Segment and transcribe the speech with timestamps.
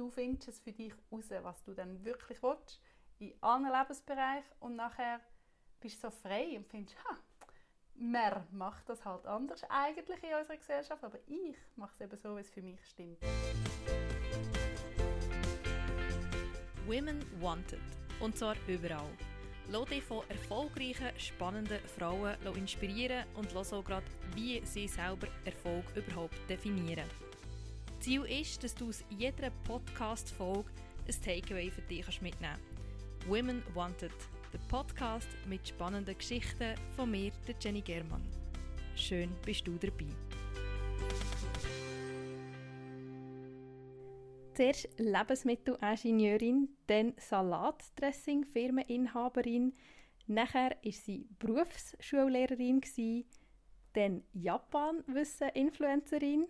[0.00, 2.80] Du findest es für dich raus, was du dann wirklich willst,
[3.18, 5.20] in allen Lebensbereichen und nachher
[5.78, 7.18] bist du so frei und findest, ha,
[7.96, 12.34] man macht das halt anders eigentlich in unserer Gesellschaft, aber ich mache es eben so,
[12.34, 13.18] wie es für mich stimmt.
[16.86, 17.78] Women Wanted.
[18.20, 19.10] Und zwar überall.
[19.68, 25.84] Lass dich von erfolgreichen, spannenden Frauen inspirieren und lass auch gerade, wie sie selber Erfolg
[25.94, 27.04] überhaupt definieren.
[28.00, 30.70] Ziel ist, dass du aus jeder Podcast-Folge
[31.06, 32.64] ein Takeaway für dich mitnehmen kannst.
[33.28, 34.10] Women Wanted,
[34.54, 38.26] der Podcast mit spannenden Geschichten von mir, der Jenny Germann.
[38.96, 40.06] Schön bist du dabei.
[44.54, 49.74] Zuerst Lebensmittelingenieurin, dann Salatdressing-Firmeninhaberin,
[50.26, 52.80] nachher war sie Berufsschullehrerin,
[53.92, 56.46] dann Japan-Wissen-Influencerin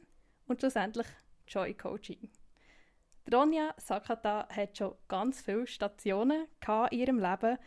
[0.46, 1.09] und schlussendlich
[1.50, 2.30] Joy Coaching.
[3.30, 6.46] Ronja Sakata hat schon ganz viele Stationen
[6.90, 7.59] in ihrem Leben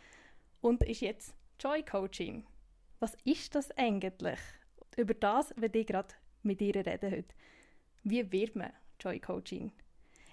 [0.62, 2.46] und ist jetzt Joy Coaching.
[3.00, 4.38] Was ist das eigentlich?
[4.96, 7.34] Über das werde ich gerade mit ihr reden heute.
[8.02, 9.70] Wie wird man Joy Coaching?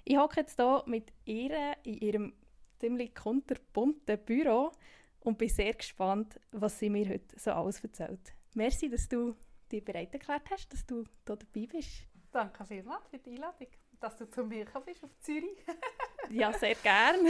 [0.06, 2.34] Ich hocke jetzt hier mit ihr in ihrem
[2.80, 4.72] ziemlich kunterbunten Büro
[5.20, 8.34] und bin sehr gespannt, was sie mir heute so alles erzählt.
[8.56, 9.36] Merci, dass du
[9.72, 12.08] dich bereit erklärt hast, dass du hier dabei bist.
[12.32, 13.68] Danke vielmals für die Einladung,
[14.00, 15.66] dass du zu mir bist auf Zürich.
[16.30, 17.30] ja, sehr gerne.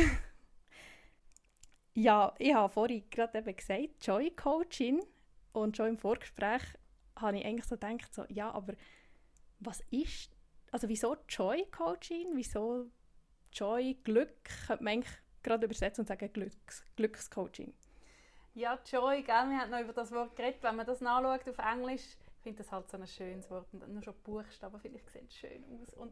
[1.93, 5.03] Ja, ich habe vorhin gerade eben gesagt, Joy Coaching.
[5.53, 6.61] Und schon im Vorgespräch
[7.17, 8.73] habe ich eigentlich so gedacht, so, ja, aber
[9.59, 10.31] was ist,
[10.71, 12.29] also wieso Joy Coaching?
[12.35, 12.89] Wieso
[13.51, 14.43] Joy, Glück?
[14.67, 17.73] Könnte man eigentlich gerade übersetzen und sagen Glücks, Glückscoaching.
[18.53, 19.49] Ja, Joy, gell?
[19.49, 20.61] wir haben noch über das Wort geredet.
[20.61, 23.67] Wenn man das nachschaut auf Englisch, ich finde das halt so ein schönes Wort.
[23.71, 25.93] Und nur schon Buchstaben, vielleicht sieht es schön aus.
[25.93, 26.11] Und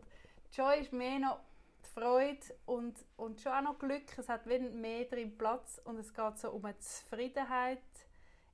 [0.54, 1.40] Joy ist mehr noch
[1.84, 4.16] die Freude und, und schon auch noch Glück.
[4.16, 7.82] Es hat mehr drin Platz und es geht so um eine Zufriedenheit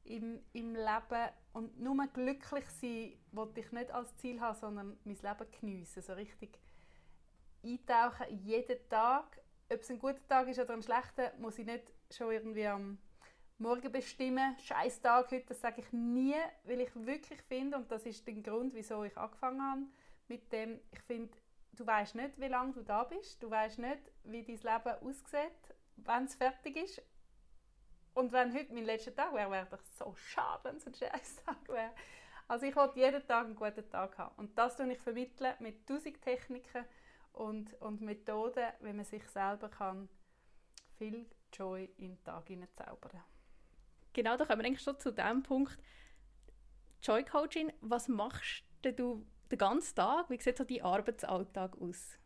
[0.05, 1.29] im, im Leben.
[1.51, 6.01] Und nur glücklich sein wollte ich nicht als Ziel haben, sondern mein Leben geniessen.
[6.01, 6.57] So richtig
[7.61, 9.41] eintauchen jeden Tag.
[9.69, 12.99] Ob es ein guter Tag ist oder ein schlechter, muss ich nicht schon irgendwie am
[13.57, 14.57] Morgen bestimmen.
[14.59, 16.35] Scheiß Tag heute, das sage ich nie,
[16.65, 19.81] weil ich wirklich finde, und das ist der Grund, wieso ich angefangen habe
[20.27, 21.37] mit dem, ich finde,
[21.71, 23.41] du weißt nicht, wie lange du da bist.
[23.41, 27.01] Du weißt nicht, wie dein Leben aussieht, wenn es fertig ist.
[28.13, 31.37] Und wenn heute mein letzter Tag wäre, wäre das so schade, wenn es ein scheiß
[31.45, 31.91] Tag wäre.
[32.49, 34.35] Also ich wollte jeden Tag einen guten Tag haben.
[34.35, 36.83] Und das vermittle ich vermitteln mit tausend Techniken
[37.31, 40.09] und, und Methoden, wie man sich selber kann
[40.97, 43.23] viel Joy in den Tag zaubern
[44.15, 45.77] Genau, da kommen wir eigentlich schon zu dem Punkt.
[47.03, 50.29] Joy Coaching, was machst du den ganzen Tag?
[50.29, 52.17] Wie sieht so dein Arbeitsalltag aus?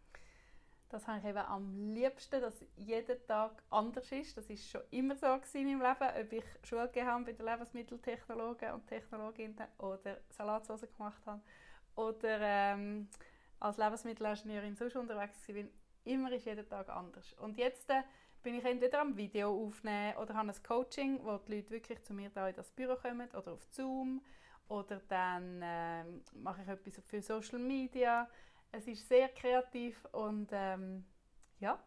[0.89, 4.37] Das habe ich eben am liebsten, dass jeder Tag anders ist.
[4.37, 7.45] Das ist schon immer so in meinem Leben, ob ich Schule gegeben habe bei den
[7.47, 11.41] Lebensmitteltechnologen und Technologinnen oder Salatsauce gemacht habe
[11.95, 13.09] oder ähm,
[13.59, 15.71] als Lebensmittelingenieurin sonst unterwegs bin.
[16.03, 17.33] Immer ist jeder Tag anders.
[17.33, 18.03] Und jetzt äh,
[18.41, 22.13] bin ich entweder am Video aufnehmen oder habe ein Coaching, wo die Leute wirklich zu
[22.13, 24.21] mir da in das Büro kommen oder auf Zoom
[24.67, 28.29] oder dann äh, mache ich etwas für Social Media.
[28.71, 31.05] Es ist sehr kreativ und ähm,
[31.59, 31.83] ja,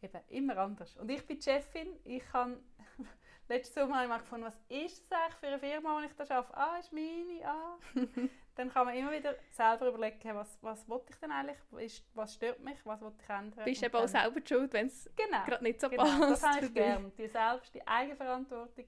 [0.00, 0.96] eben immer anders.
[0.96, 1.88] Und ich bin die Chefin.
[2.04, 2.62] Ich kann
[3.48, 6.56] letztes Sommer habe gefunden, was ist das eigentlich für eine Firma, die ich da arbeite?
[6.56, 7.78] Ah, ist meine, ah.
[8.60, 12.60] dann kann man immer wieder selber überlegen, was, was will ich denn eigentlich, was stört
[12.60, 13.64] mich, was will ich ändern.
[13.64, 16.30] Bist du eben auch selber schuld, wenn es genau, gerade nicht so genau, passt.
[16.30, 17.12] das habe ich gerne.
[17.16, 18.84] Die selbst, die Eigenverantwortung,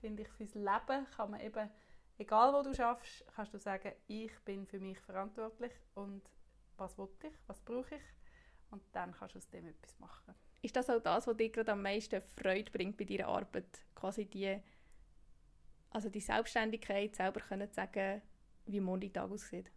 [0.00, 1.70] finde ich, fürs Leben kann man eben
[2.18, 6.22] egal wo du schaffst, kannst du sagen, ich bin für mich verantwortlich und
[6.76, 8.02] was will ich, was brauche ich
[8.70, 10.34] und dann kannst du aus dem etwas machen.
[10.62, 13.84] Ist das auch das, was dir gerade am meisten Freude bringt bei deiner Arbeit?
[13.94, 14.58] Quasi die,
[15.90, 18.22] also die Selbstständigkeit, selber können sagen,
[18.66, 19.70] wie morgen Tag aussieht?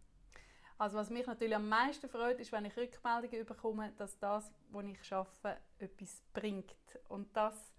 [0.78, 4.84] Also was mich natürlich am meisten freut, ist, wenn ich Rückmeldungen bekomme, dass das, was
[4.84, 6.76] ich arbeite, etwas bringt.
[7.08, 7.74] Und das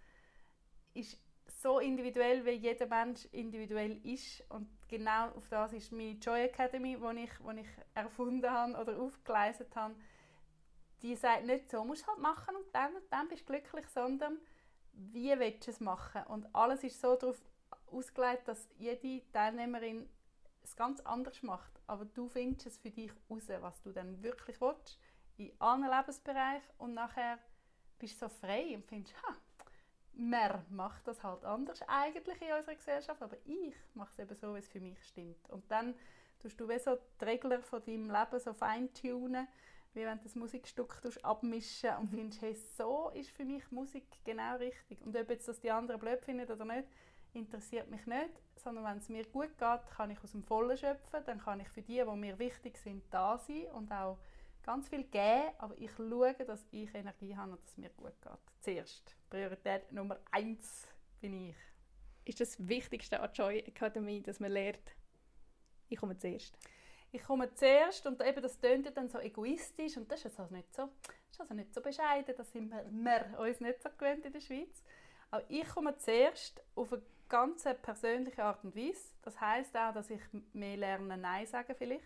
[0.94, 1.18] ist
[1.48, 4.44] so individuell, wie jeder Mensch individuell ist.
[4.50, 9.74] Und genau auf das ist meine Joy Academy, die ich, ich erfunden habe oder aufgeleistet
[9.76, 9.96] habe.
[11.02, 14.38] Die sagt nicht so, musst du halt machen und dann dann bist du glücklich, sondern
[14.92, 16.24] wie willst du es machen?
[16.24, 17.42] Und alles ist so darauf
[17.88, 20.10] ausgelegt, dass jede Teilnehmerin
[20.64, 21.80] es ganz anders macht.
[21.88, 25.00] Aber du findest es für dich raus, was du dann wirklich willst,
[25.38, 27.40] in allen Lebensbereichen und nachher
[27.98, 29.36] bist du so frei und findest, ha,
[30.14, 34.54] man macht das halt anders eigentlich in unserer Gesellschaft, aber ich mache es eben so,
[34.54, 35.50] wie es für mich stimmt.
[35.50, 35.96] Und dann
[36.40, 39.48] tust du wie so die Regler von deinem Leben so feintunen,
[39.94, 44.58] wie wenn du das Musikstück abmischen und findest, hey, so ist für mich Musik genau
[44.58, 45.02] richtig.
[45.02, 46.88] Und ob jetzt das die anderen blöd finden oder nicht,
[47.34, 51.24] interessiert mich nicht, sondern wenn es mir gut geht, kann ich aus dem Vollen schöpfen,
[51.26, 54.18] dann kann ich für die, die mir wichtig sind, da sein und auch
[54.64, 58.14] ganz viel geben, aber ich schaue, dass ich Energie habe und dass es mir gut
[58.22, 58.32] geht.
[58.62, 60.88] Zuerst, Priorität Nummer eins
[61.22, 61.56] bin ich.
[62.26, 64.96] Ist das Wichtigste an Joy Academy, dass man lernt,
[65.88, 66.58] ich komme zuerst?
[67.12, 70.54] Ich komme zuerst und eben das tönt ja dann so egoistisch und das ist also
[70.54, 70.90] nicht so,
[71.32, 74.42] ist also nicht so bescheiden, das sind wir, wir uns nicht so gewöhnt in der
[74.42, 74.84] Schweiz.
[75.32, 79.14] Aber ich komme zuerst auf eine ganz persönliche Art und Weise.
[79.22, 80.22] Das heißt auch, dass ich
[80.54, 82.04] mehr lerne Nein sagen vielleicht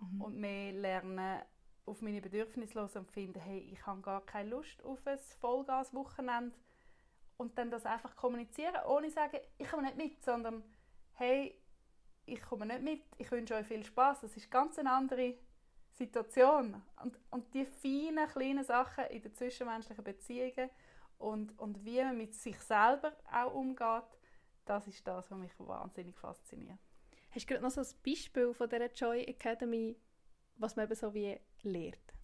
[0.00, 0.22] mhm.
[0.22, 1.44] und mehr lerne
[1.84, 6.56] auf meine Bedürfnisse los und finde, hey, ich habe gar keine Lust auf ein Vollgas-Wochenende
[7.36, 10.62] und dann das einfach kommunizieren, ohne zu sagen, ich komme nicht mit, sondern
[11.14, 11.60] hey,
[12.24, 14.20] ich komme nicht mit, ich wünsche euch viel Spaß.
[14.20, 15.34] Das ist ganz eine andere
[15.94, 16.80] Situation.
[17.02, 20.70] Und, und die feinen, kleinen Sachen in den zwischenmenschlichen Beziehungen
[21.18, 24.04] und, und wie man mit sich selber auch umgeht,
[24.64, 26.78] das ist das, was mich wahnsinnig fasziniert.
[27.30, 29.96] Hast du gerade noch so ein Beispiel von dieser Joy Academy,
[30.56, 32.14] was man eben so wie lehrt?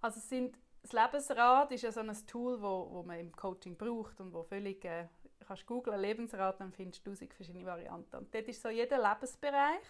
[0.00, 4.20] Also sind, das Lebensrad ist ja so ein Tool, wo, wo man im Coaching braucht
[4.20, 5.08] und wo völlig, äh,
[5.46, 8.16] kannst googlen Lebensrad, dann findest du tausend verschiedene Varianten.
[8.16, 9.84] Und dort ist so jeder Lebensbereich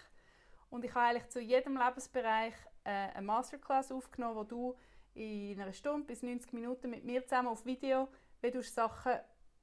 [0.71, 2.55] und ich habe eigentlich zu jedem Lebensbereich
[2.85, 4.77] äh, eine Masterclass aufgenommen, wo du
[5.15, 8.09] in einer Stunde bis 90 Minuten mit mir zusammen auf Video,
[8.41, 9.15] wie du Sachen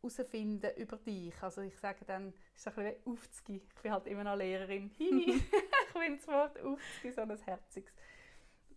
[0.10, 1.34] herausfinden über dich.
[1.42, 3.62] Also ich sage dann, es ist ein bisschen aufzugehen.
[3.75, 4.92] Ich bin halt immer noch Lehrerin.
[4.98, 5.44] ich
[5.92, 7.94] finde das Wort aufzugehen so ein herziges.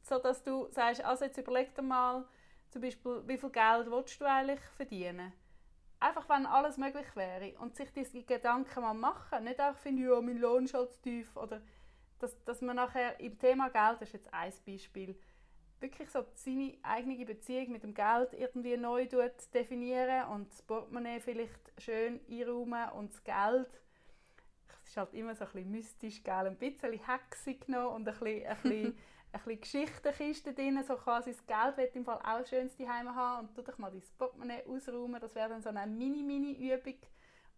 [0.02, 2.26] So dass du sagst, also jetzt überleg dir mal,
[2.70, 5.32] zum Beispiel, wie viel Geld willst du eigentlich verdienen?
[6.00, 9.44] Einfach, wenn alles möglich wäre und sich diese Gedanken mal machen.
[9.44, 11.36] Nicht einfach finden, ja, mein Lohn ist halt zu tief.
[11.36, 11.60] Oder
[12.18, 15.18] dass, dass man nachher im Thema Geld, das ist jetzt ein Beispiel,
[15.80, 19.06] wirklich so seine eigene Beziehung mit dem Geld irgendwie neu
[19.54, 23.68] definieren und das Portemonnaie vielleicht schön einräumen und das Geld.
[24.82, 26.46] Es ist halt immer so ein bisschen mystisch, gell?
[26.46, 28.98] ein bisschen hexig noch und ein bisschen, ein bisschen,
[29.32, 33.46] ein bisschen Geschichtenkiste drin, so quasi das Geld wird im Fall auch schön daheim haben
[33.46, 36.96] und tu dich mal dein Portemonnaie ausräumen, das wäre dann so eine Mini-Mini-Übung,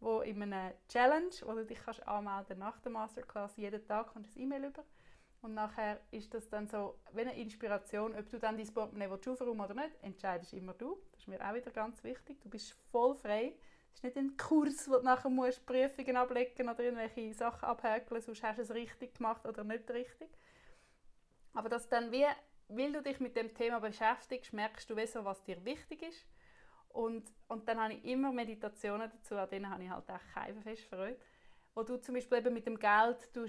[0.00, 4.34] wo in einer Challenge, wo du dich kannst anmelden nach der Masterclass, jeden Tag kommst
[4.34, 4.84] du ein E-Mail über
[5.42, 9.60] und nachher ist das dann so, wie eine Inspiration, ob du dann dein Portemonnaie aufräumen
[9.60, 10.98] oder nicht, entscheidest immer du.
[11.12, 12.40] Das ist mir auch wieder ganz wichtig.
[12.42, 13.54] Du bist voll frei.
[13.92, 18.20] Es ist nicht ein Kurs, wo du nachher musst Prüfungen ablegen oder irgendwelche Sachen abhäkeln,
[18.20, 20.28] sonst hast du es richtig gemacht oder nicht richtig.
[21.54, 22.26] Aber dass dann wie,
[22.68, 26.26] weil du dich mit dem Thema beschäftigst, merkst du, so, was dir wichtig ist.
[26.90, 30.60] Und, und dann habe ich immer Meditationen dazu, an denen habe ich halt auch keine
[30.60, 31.18] fest Freude
[31.74, 33.44] wo du zum Beispiel eben mit dem Geld ein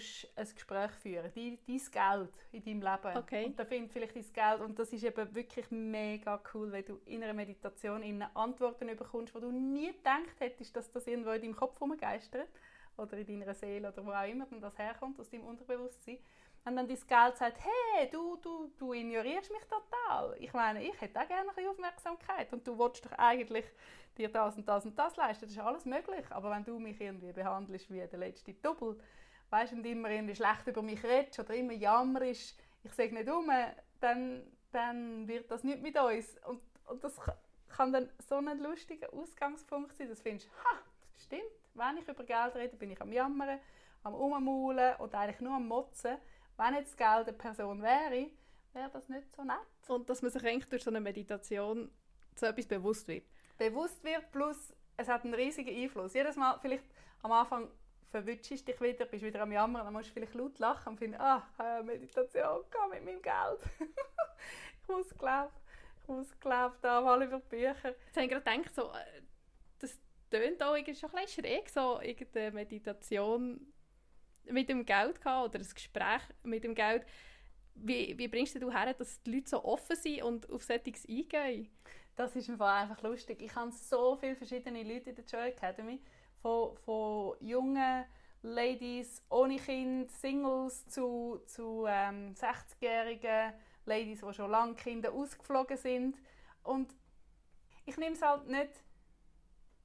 [0.53, 3.17] Gespräch führen dein, dein Geld in deinem Leben.
[3.17, 3.45] Okay.
[3.45, 6.99] Und da findet vielleicht dein Geld und das ist eben wirklich mega cool, wenn du
[7.05, 11.41] in einer Meditation in Antworten bekommst, wo du nie gedacht hättest, dass das irgendwo in
[11.41, 12.49] deinem Kopf rumgeistert
[12.97, 16.19] oder in deiner Seele oder wo auch immer das herkommt, aus deinem Unterbewusstsein.
[16.63, 20.35] Und dann dein Geld sagt, hey, du, du, du ignorierst mich total.
[20.39, 23.65] Ich meine, ich hätte auch gerne ein Aufmerksamkeit und du willst doch eigentlich
[24.17, 25.45] dir das und das und das leisten.
[25.45, 26.25] Das ist alles möglich.
[26.29, 28.99] Aber wenn du mich irgendwie behandelst wie der letzte Double,
[29.49, 33.49] weißt und immer irgendwie schlecht über mich redest oder immer jammerst, ich sage nicht um,
[33.99, 36.37] dann, dann wird das nicht mit uns.
[36.47, 37.19] Und, und das
[37.69, 40.79] kann dann so ein lustiger Ausgangspunkt sein, dass du findest, ha,
[41.17, 41.41] stimmt,
[41.73, 43.59] wenn ich über Geld rede, bin ich am Jammern,
[44.03, 46.17] am Ummaulen und eigentlich nur am Motzen.
[46.61, 48.29] Wenn jetzt Geld eine Person wäre,
[48.73, 49.57] wäre das nicht so nett.
[49.87, 51.89] Und dass man sich eigentlich durch so eine Meditation
[52.35, 53.23] so etwas bewusst wird
[53.61, 56.13] bewusst wird, plus es hat einen riesigen Einfluss.
[56.15, 56.83] Jedes Mal, vielleicht
[57.21, 57.69] am Anfang
[58.09, 61.19] verwutschst dich wieder, bist wieder am Jammern, dann musst du vielleicht laut lachen und finden,
[61.19, 61.43] ah,
[61.83, 63.59] Meditation, geh mit meinem Geld.
[64.81, 65.53] ich muss glauben,
[66.01, 67.89] ich muss glauben, da mal über die Bücher.
[68.05, 69.21] Jetzt habe ich gerade gedacht, so, äh,
[69.79, 69.99] das
[70.31, 73.73] tönt auch irgendwie schon ein bisschen schräg, so irgendeine Meditation
[74.45, 77.05] mit dem Geld gehabt oder ein Gespräch mit dem Geld.
[77.75, 81.69] Wie, wie bringst du her, dass die Leute so offen sind und auf Settings eingehen?
[82.15, 83.41] Das ist einfach lustig.
[83.41, 85.99] Ich habe so viele verschiedene Leute in der Joy Academy,
[86.41, 88.05] von, von jungen
[88.43, 93.53] Ladies ohne Kind, Singles zu, zu ähm, 60-jährigen
[93.85, 96.17] Ladies, die schon lange Kinder ausgeflogen sind.
[96.63, 96.93] Und
[97.85, 98.83] ich nehme es halt nicht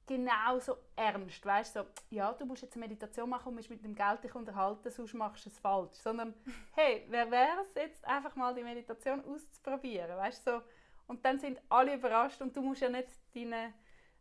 [0.07, 3.83] genau so ernst, weißt so, ja, du musst jetzt eine Meditation machen und musst mit
[3.83, 5.97] dem Geld dich unterhalten, sonst machst du es falsch.
[5.97, 6.33] Sondern,
[6.75, 10.61] hey, wer wäre es jetzt, einfach mal die Meditation auszuprobieren, weißt so,
[11.07, 13.73] und dann sind alle überrascht und du musst ja nicht deinen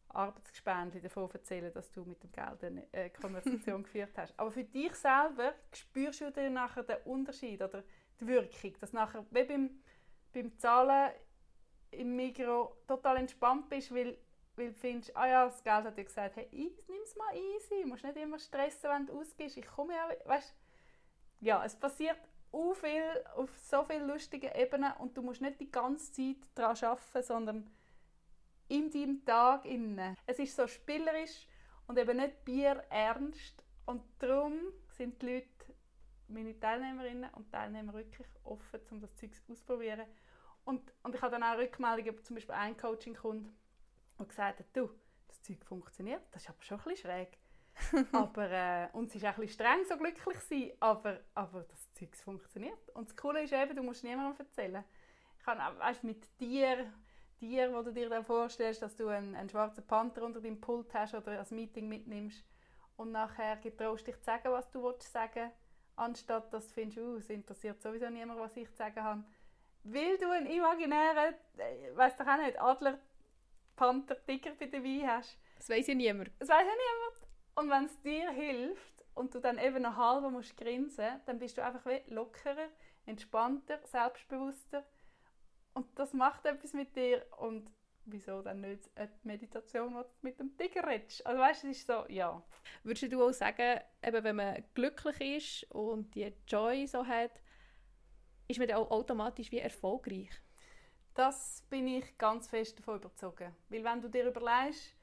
[0.08, 4.38] Arbeitsgespendli davon erzählen, dass du mit dem Geld eine äh, Konversation geführt hast.
[4.38, 7.82] Aber für dich selber spürst du dann nachher den Unterschied oder
[8.20, 9.70] die Wirkung, dass nachher, wie beim
[10.36, 11.12] beim Zahlen
[11.90, 14.18] im Mikro total entspannt bist, weil,
[14.56, 17.82] weil du findest, ah ja, das Geld hat dir gesagt, hey, nimm es mal easy,
[17.82, 20.54] du musst nicht immer stressen, wenn du ausgehst, ich komme ja, weißt
[21.40, 22.18] ja, es passiert
[22.50, 26.76] so viel, auf so vielen lustigen Ebenen und du musst nicht die ganze Zeit daran
[26.82, 27.70] arbeiten, sondern
[28.68, 30.16] in deinem Tag innen.
[30.26, 31.46] Es ist so spielerisch
[31.86, 34.58] und eben nicht Bier ernst und darum
[34.88, 35.48] sind die Leute,
[36.28, 40.06] meine Teilnehmerinnen und Teilnehmer wirklich offen, um das Zeug auszuprobieren.
[40.64, 43.48] Und, und ich habe dann auch Rückmeldungen, zum Beispiel ein Coaching-Kunde,
[44.18, 44.90] der gesagt hat, du,
[45.28, 47.38] das Zeug funktioniert, das ist aber schon ein bisschen schräg.
[48.12, 51.92] aber, äh, und es ist auch ein bisschen streng, so glücklich sein, aber, aber das
[51.92, 52.90] Zeug funktioniert.
[52.94, 54.82] Und das Coole ist eben, du musst niemandem erzählen.
[55.38, 56.90] Ich kann, weißt, mit dir
[57.38, 60.92] Tier, wo du dir dann vorstellst, dass du einen, einen schwarzen Panther unter deinem Pult
[60.94, 62.42] hast oder ein Meeting mitnimmst
[62.96, 65.50] und nachher getraust dich zu sagen, was du willst sagen,
[65.96, 69.24] anstatt dass du findest, uh, es interessiert sowieso niemand, was ich zu sagen habe.
[69.84, 72.98] Weil du einen imaginären, äh, weiß doch auch nicht, Adler,
[73.76, 75.38] Panther, Tiger bei dabei hast.
[75.56, 76.30] Das weiß ja niemand.
[76.38, 77.26] Das weiß ja niemand.
[77.54, 81.56] Und wenn es dir hilft und du dann eben noch halb musst grinsen, dann bist
[81.56, 82.68] du einfach lockerer,
[83.06, 84.84] entspannter, selbstbewusster
[85.74, 87.70] und das macht etwas mit dir und
[88.06, 91.26] wieso dann nicht eine Meditation, wo du mit dem Tiger redest?
[91.26, 92.42] Also weißt du, es ist so, ja.
[92.82, 97.32] Würdest du auch sagen, eben wenn man glücklich ist und die Joy so hat,
[98.48, 100.30] ist man dann auch automatisch wie erfolgreich?
[101.16, 103.50] Das bin ich ganz fest davon überzeugt.
[103.70, 104.94] Weil wenn du dir überlegst,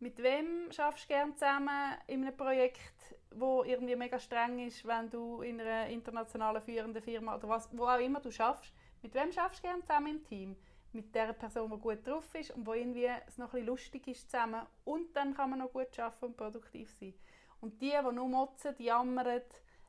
[0.00, 5.08] mit wem schaffst du gerne zusammen in einem Projekt, wo irgendwie mega streng ist, wenn
[5.08, 9.32] du in einer internationalen führenden Firma oder was, wo auch immer du schaffst, mit wem
[9.32, 10.56] schaffst du gerne zusammen im Team?
[10.92, 14.30] Mit der Person, die gut drauf ist und wo irgendwie es noch ein lustig ist
[14.30, 14.66] zusammen.
[14.84, 17.14] Und dann kann man noch gut arbeiten und produktiv sein.
[17.62, 19.40] Und die, die nur motzen, die jammern,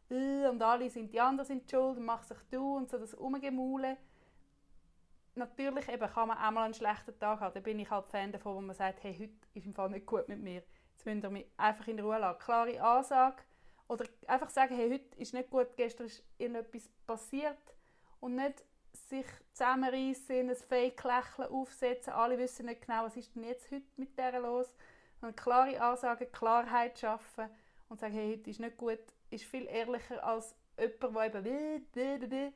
[0.10, 3.14] äh, und alle sind die anderen sind schuld und mach sich du und so das
[3.14, 3.98] Umgemaulen.
[5.36, 7.54] Natürlich eben kann man auch mal einen schlechten Tag haben.
[7.54, 10.06] Da bin ich halt Fan davon, wo man sagt, hey, heute ist im Fall nicht
[10.06, 10.62] gut mit mir.
[10.92, 12.40] Jetzt müsst ihr mich einfach in Ruhe lassen.
[12.40, 13.44] Klare Ansage.
[13.88, 17.58] Oder einfach sagen, hey, heute ist nicht gut, gestern ist irgendetwas passiert.
[18.20, 18.64] Und nicht
[18.94, 22.14] sich zusammenreißen, ein Fake-Lächeln aufsetzen.
[22.14, 24.74] Alle wissen nicht genau, was ist denn jetzt heute mit der los.
[25.22, 27.50] Eine klare Ansage, Klarheit schaffen
[27.90, 29.00] und sagen, hey, heute ist nicht gut,
[29.30, 31.46] ist viel ehrlicher als jemand,
[31.96, 32.54] der eben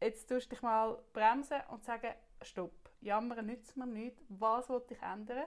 [0.00, 2.12] jetzt tust dich mal bremsen und sagen,
[2.42, 5.44] stopp, jammern nützt mir nichts, was will ich ändern,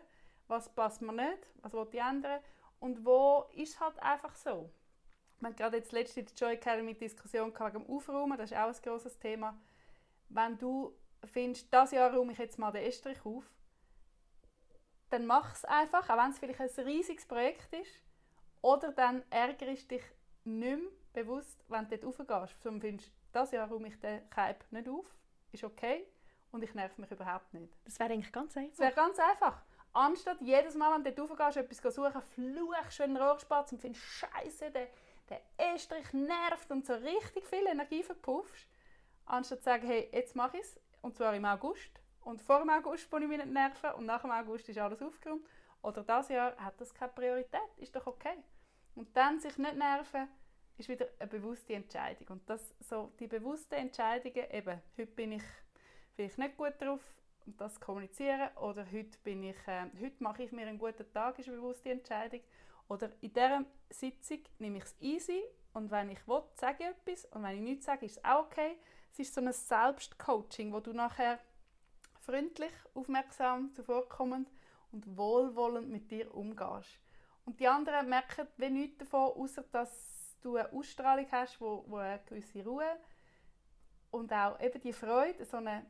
[0.48, 2.42] was passt mir nicht, was will ich ändern
[2.80, 4.72] und wo ist halt einfach so.
[5.40, 8.68] Wir hatten gerade jetzt letzte die Joy Academy Diskussion wegen dem Aufräumen, das ist auch
[8.68, 9.58] ein grosses Thema
[10.34, 10.94] wenn du
[11.26, 13.44] findest, das Jahr räume ich jetzt mal den Estrich auf,
[15.10, 18.00] dann mach es einfach, auch wenn es vielleicht ein riesiges Projekt ist.
[18.62, 20.04] Oder dann ärgerst dich
[20.44, 22.64] nicht mehr bewusst, wenn du dort raufgehst.
[22.64, 25.06] Sondern findest, das Jahr räume ich den Keib nicht auf,
[25.52, 26.06] ist okay
[26.52, 27.74] und ich nerv mich überhaupt nicht.
[27.86, 28.72] Das wäre eigentlich ganz einfach.
[28.72, 29.62] Das wäre ganz einfach.
[29.94, 34.04] Anstatt jedes Mal, wenn du dort raufgehst, etwas suchen, fluchst du einen Rohrspatz und findest,
[34.06, 34.88] Scheiße, der,
[35.30, 38.68] der Estrich nervt und so richtig viel Energie verpuffst
[39.32, 41.92] anstatt zu sagen, hey, jetzt mache ich es, und zwar im August.
[42.22, 45.02] Und vor dem August bin ich mich nicht nerven und nach dem August ist alles
[45.02, 45.46] aufgeräumt.
[45.82, 48.44] Oder das Jahr hat das keine Priorität, ist doch okay.
[48.94, 50.28] Und dann sich nicht nerven,
[50.82, 52.28] ist wieder eine bewusste Entscheidung.
[52.30, 55.44] Und das, so die bewussten Entscheidungen, eben, heute bin ich
[56.16, 57.00] vielleicht nicht gut drauf,
[57.46, 61.48] das kommunizieren, oder heute, bin ich, äh, heute mache ich mir einen guten Tag, ist
[61.48, 62.42] eine bewusste Entscheidung.
[62.88, 67.26] Oder in dieser Sitzung nehme ich es easy und wenn ich will, sage ich etwas
[67.32, 68.78] und wenn ich nichts sage, ist es auch okay.
[69.12, 71.40] Es ist so ein Selbstcoaching, wo du nachher
[72.20, 74.50] freundlich, aufmerksam, zuvorkommend
[74.92, 77.00] und wohlwollend mit dir umgehst.
[77.46, 81.98] Und die anderen merken wie nichts davon, außer dass du eine Ausstrahlung hast, wo, wo
[81.98, 82.98] eine gewisse Ruhe
[84.12, 85.86] und auch eben die Freude, so eine,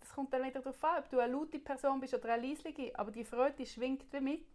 [0.00, 2.96] das kommt dann wieder darauf an, ob du eine laute Person bist oder eine leislige,
[2.98, 4.46] aber die Freude die schwingt wie mit.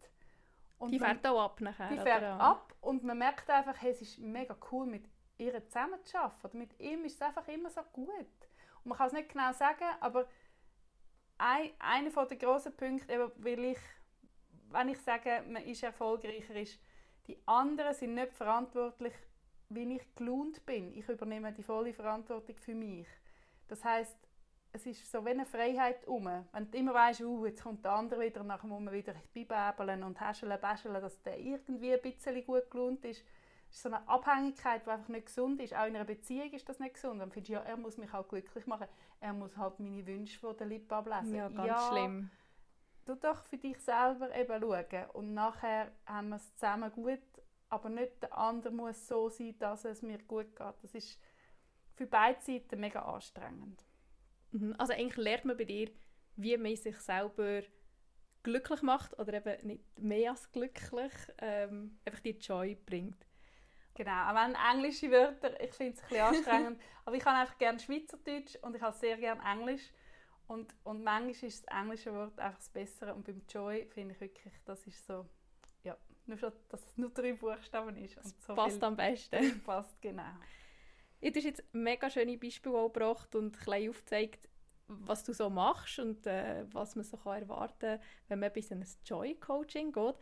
[0.77, 1.89] Und die fährt auch ab nachher.
[1.89, 6.03] Die fährt ab und man merkt einfach, hey, es ist mega cool mit ihr zusammen
[6.05, 6.57] zu arbeiten.
[6.57, 8.07] Mit ihm ist es einfach immer so gut.
[8.83, 10.27] Und man kann es nicht genau sagen, aber
[11.37, 13.79] ein, einer der grossen Punkte, eben, weil ich,
[14.69, 16.79] wenn ich sage, man ist erfolgreicher, ist,
[17.27, 19.13] die anderen sind nicht verantwortlich,
[19.69, 20.93] wie ich gelohnt bin.
[20.95, 23.07] Ich übernehme die volle Verantwortung für mich.
[23.67, 24.17] Das heißt,
[24.71, 26.25] es ist so wie eine Freiheit um.
[26.25, 29.13] Wenn du immer weißt, uh, jetzt kommt der andere wieder, und nachher muss man wieder
[29.33, 33.23] beibäbeln und häscheln, bäscheln, dass der irgendwie ein bisschen gut gelohnt ist,
[33.69, 35.75] ist so eine Abhängigkeit, die einfach nicht gesund ist.
[35.75, 37.21] Auch in einer Beziehung ist das nicht gesund.
[37.21, 38.87] Dann findest du, ja, er muss mich halt glücklich machen.
[39.19, 41.35] Er muss halt meine Wünsche von der Lippe ablesen.
[41.35, 42.31] Ja, ganz ja, schlimm.
[43.05, 45.09] Du doch für dich selber eben schauen.
[45.13, 47.19] Und nachher haben wir es zusammen gut,
[47.69, 50.75] aber nicht der andere muss so sein, dass es mir gut geht.
[50.81, 51.19] Das ist
[51.95, 53.85] für beide Seiten mega anstrengend.
[54.51, 54.75] Mhm.
[54.77, 55.91] Also eigentlich lernt man bei dir,
[56.35, 57.61] wie man sich selber
[58.43, 63.25] glücklich macht oder eben nicht mehr als glücklich, ähm, einfach die Joy bringt.
[63.93, 67.57] Genau, auch wenn englische Wörter, ich finde es ein bisschen anstrengend, aber ich habe einfach
[67.57, 69.91] gerne Schweizerdeutsch und ich habe sehr gerne Englisch.
[70.47, 74.21] Und, und manchmal ist das englische Wort einfach das Bessere und beim Joy finde ich
[74.21, 75.27] wirklich, das ist so,
[76.29, 78.15] nur schon, dass es nur drei Buchstaben ist.
[78.17, 79.61] Und so passt am besten.
[79.63, 80.31] Passt, genau.
[81.21, 84.47] Du hast jetzt mega schöne Beispiele gebracht und ein bisschen aufgezeigt,
[84.87, 88.71] was du so machst und äh, was man so kann erwarten kann, wenn man bis
[88.71, 90.15] in ein Joy-Coaching geht.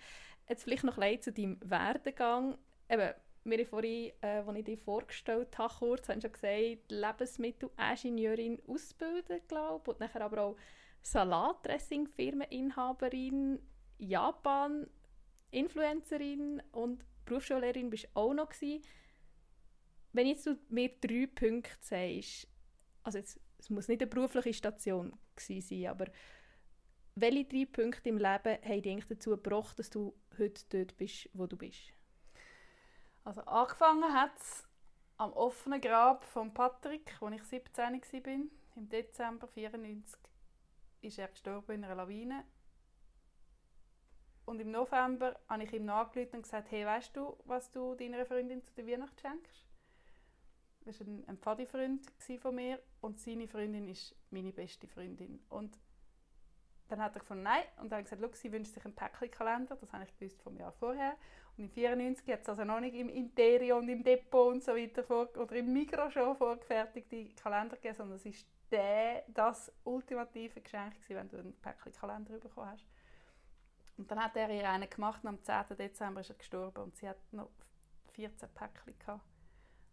[0.50, 2.58] Jetzt vielleicht noch ein zu deinem Werdegang.
[2.90, 8.62] Eben, wir haben vorhin, äh, als ich dich vorgestellt habe, kurz, haben schon gesagt, Lebensmittelingenieurin
[8.68, 10.56] ausbilden, glaube und nachher aber auch
[11.02, 13.60] Salatdressing-Firmeninhaberin,
[14.00, 14.88] Japan,
[15.52, 18.84] Influencerin und Berufsschullehrerin bist auch noch gewesen.
[20.14, 22.48] Wenn jetzt du mir drei Punkte sagst,
[23.04, 26.08] also jetzt, es muss nicht eine berufliche Station sein, aber
[27.16, 31.48] welche drei Punkte im Leben haben dich dazu gebracht, dass du heute dort bist, wo
[31.48, 31.94] du bist?
[33.24, 34.68] Also angefangen hat es
[35.18, 38.34] am offenen Grab von Patrick, als ich 17 war.
[38.76, 40.20] Im Dezember 1994
[41.02, 42.44] ist er gestorben in einer Lawine.
[44.48, 48.26] Und im November habe ich ihm nachgerufen und gesagt, hey, weißt du, was du deiner
[48.26, 49.66] Freundin zu der Weihnacht schenkst?
[50.86, 55.44] Das war ein, ein von mir und seine Freundin ist meine beste Freundin.
[55.50, 55.78] Und
[56.88, 57.64] dann hat er gefunden, nein.
[57.82, 59.76] Und dann hat er gesagt, sie wünscht sich einen Päckchenkalender.
[59.76, 61.18] Das habe ich gewusst vom Jahr vorher.
[61.58, 64.74] Und im 94 hat es also noch nicht im Interior und im Depot und so
[64.74, 70.94] weiter vor, oder im Mikro schon vorgefertigte Kalender gegeben, sondern es war das ultimative Geschenk
[70.94, 72.86] gewesen, wenn du einen Päckchenkalender bekommen hast.
[73.98, 75.78] Und dann hat er ihr einen gemacht und am 10.
[75.78, 77.50] Dezember ist er gestorben und sie hat noch
[78.14, 79.22] 14 Päckchen gehabt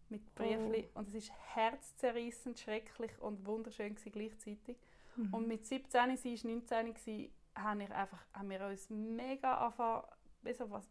[0.08, 0.98] mit Briefli oh.
[0.98, 4.76] und es ist herzzerreißend, schrecklich und wunderschön gleichzeitig.
[5.16, 5.34] Mhm.
[5.34, 10.04] Und mit 17, sie war 19, haben, wir einfach, haben wir uns mega angefangen,
[10.42, 10.88] was,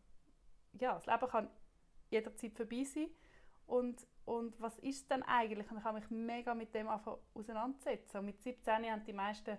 [0.80, 1.50] ja, das Leben kann
[2.10, 3.10] jederzeit vorbei sein.
[3.66, 5.70] Und, und was ist es denn eigentlich?
[5.72, 8.18] Und ich habe mich mega mit dem auseinandersetzen.
[8.18, 9.58] Und mit 17 haben die meisten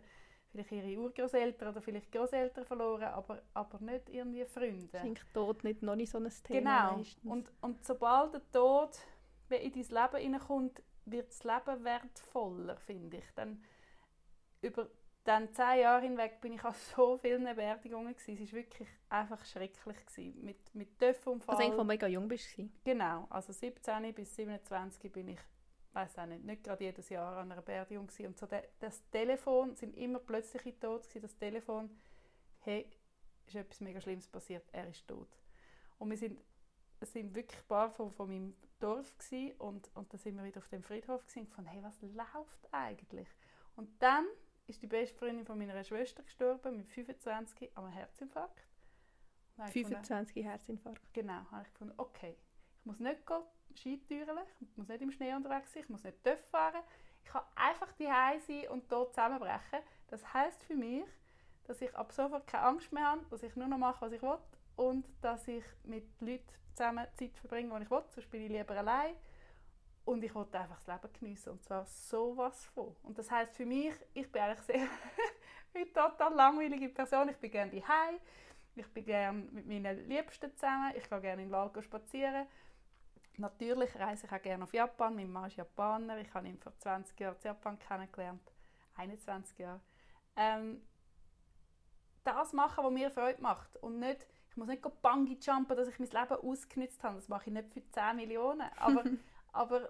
[0.55, 4.99] vielleicht ihre Urgroßeltern oder vielleicht Großeltern verloren, aber, aber nicht irgendwie Freunde.
[4.99, 7.33] Ist Tod nicht noch nicht so ein Thema Genau.
[7.33, 8.91] Und, und sobald der Tod
[9.51, 13.35] in dein Leben hineinkommt, wird das Leben wertvoller, finde ich.
[13.35, 13.63] Dann
[14.63, 14.89] über
[15.25, 18.43] dann zehn Jahre hinweg bin ich an so vielen Beerdigungen gewesen.
[18.43, 20.45] Es war wirklich einfach schrecklich gewesen.
[20.45, 21.55] Mit, mit Töpfunfall.
[21.57, 22.69] Also eigentlich, mega jung bist du?
[22.85, 25.41] Genau, also 17 bis 27 bin ich,
[25.95, 28.27] weiß auch nicht, nicht gerade jedes Jahr an einer Beerdigung gewesen.
[28.27, 28.47] Und so
[28.81, 31.23] das Telefon, sind immer plötzliche Tote gewesen.
[31.23, 31.91] Das Telefon,
[32.61, 32.89] hey,
[33.47, 35.29] ist etwas mega Schlimmes passiert, er ist tot.
[35.99, 36.41] Und wir sind,
[37.01, 39.53] es sind wirklich ein paar von, von meinem Dorf gewesen.
[39.59, 42.73] und, und dann sind wir wieder auf dem Friedhof gewesen und gefunden, hey, was läuft
[42.73, 43.29] eigentlich?
[43.77, 44.27] Und dann
[44.67, 48.67] ist die beste Freundin von meiner Schwester gestorben mit 25 an einem Herzinfarkt.
[49.71, 51.13] 25 Herzinfarkt?
[51.13, 52.37] Genau, habe ich gefunden, okay,
[52.85, 53.19] ich muss nicht
[53.75, 56.83] Skitüren, ich muss nicht im Schnee unterwegs sein, ich muss nicht TÜV fahren,
[57.25, 59.81] ich kann einfach die sein und dort zusammenbrechen.
[60.09, 61.07] Das heißt für mich,
[61.65, 64.21] dass ich ab sofort keine Angst mehr habe, dass ich nur noch mache, was ich
[64.21, 64.37] will
[64.77, 66.45] und dass ich mit Leuten
[66.75, 69.15] zusammen Zeit verbringe, die ich will, sonst bin ich lieber allein
[70.05, 72.95] und ich wollte einfach das Leben geniessen und zwar sowas von.
[73.03, 74.87] Und das heißt für mich, ich bin eigentlich sehr
[75.75, 77.31] eine total langweilige Person.
[77.31, 78.17] Ich bin gerne daheim,
[78.77, 82.47] ich bin gerne mit meinen Liebsten zusammen, ich gehe gerne in den Wald spazieren.
[83.37, 85.17] Natürlich reise ich auch gerne auf Japan.
[85.17, 86.19] Mein Mann ist Japaner.
[86.19, 88.53] Ich habe ihn vor 20 Jahren in Japan kennengelernt.
[88.97, 89.81] 21 Jahre.
[90.37, 90.83] Ähm,
[92.23, 93.77] das machen, was mir Freude macht.
[93.79, 97.17] Und nicht, ich muss nicht Bungee jumpen, dass ich mein Leben ausgenutzt habe.
[97.17, 98.71] Das mache ich nicht für 10 Millionen.
[98.77, 99.05] Aber
[99.55, 99.89] Aber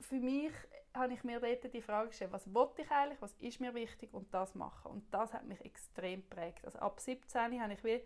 [0.00, 0.52] für mich
[0.94, 4.14] habe ich mir dort die Frage gestellt, was wollte ich eigentlich, was ist mir wichtig
[4.14, 4.92] und das machen.
[4.92, 6.64] Und das hat mich extrem geprägt.
[6.64, 8.00] Also ab 17 habe ich wie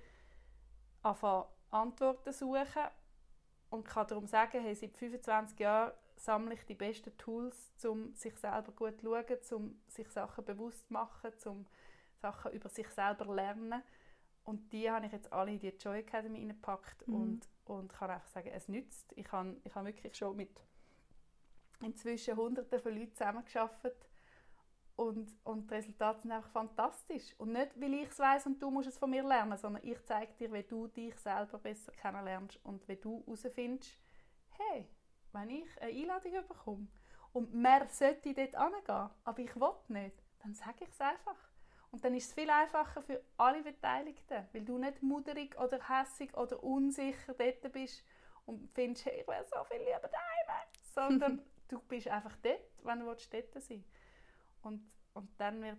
[1.03, 2.83] angefangen, Antworten suchen
[3.71, 8.37] und kann darum sagen, hey, seit 25 Jahren sammle ich die besten Tools, um sich
[8.37, 11.67] selber gut zu schauen, um sich Sachen bewusst zu machen, um
[12.21, 13.83] Sachen über sich selber zu lernen.
[14.45, 17.15] Und die habe ich jetzt alle in die Joy Academy reingepackt mhm.
[17.15, 19.13] und und kann einfach sagen, es nützt.
[19.17, 20.51] Ich habe, ich habe wirklich schon mit
[21.81, 24.08] inzwischen Hunderten von Leuten zusammengearbeitet
[24.99, 27.33] und, und die Resultate sind einfach fantastisch.
[27.39, 30.05] Und nicht, weil ich es weiß und du musst es von mir lernen, sondern ich
[30.05, 33.97] zeige dir, wie du dich selber besser kennenlernst und wie du herausfindest,
[34.51, 34.89] hey,
[35.33, 36.89] wenn ich eine Einladung bekomme
[37.33, 41.37] und mehr sollte dort hingehen, aber ich will nicht, dann sage ich es einfach.
[41.93, 46.37] Und dann ist es viel einfacher für alle Beteiligten, weil du nicht muderig oder hässig
[46.37, 48.03] oder unsicher dort bist
[48.47, 52.99] und findest, hey, ich will so viel lieber daheim, sondern du bist einfach dort, wenn
[52.99, 53.85] du dort sein willst.
[54.63, 55.79] Und, und dann wird,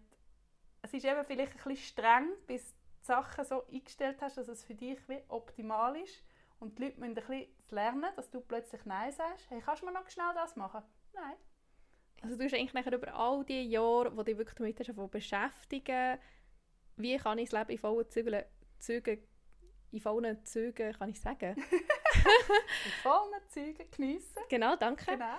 [0.81, 4.47] es ist eben vielleicht ein bisschen streng, bis du die Sachen so eingestellt hast, dass
[4.47, 6.23] es für dich wie optimal ist.
[6.59, 9.49] Und die Leute müssen ein bisschen lernen, dass du plötzlich Nein sagst.
[9.49, 10.83] Hey, kannst du mir noch schnell das machen?
[11.13, 11.35] Nein.
[12.21, 15.11] Also du hast eigentlich nachher über all die Jahre, wo du dich wirklich damit hast,
[15.11, 16.19] beschäftigen,
[16.97, 18.43] wie kann ich das Leben in vollen Zügen,
[18.77, 19.23] Zügen
[19.91, 21.55] in vollen Zügen, kann ich sagen?
[21.55, 24.41] in vollen Zügen geniessen.
[24.49, 25.05] Genau, danke.
[25.05, 25.37] Genau.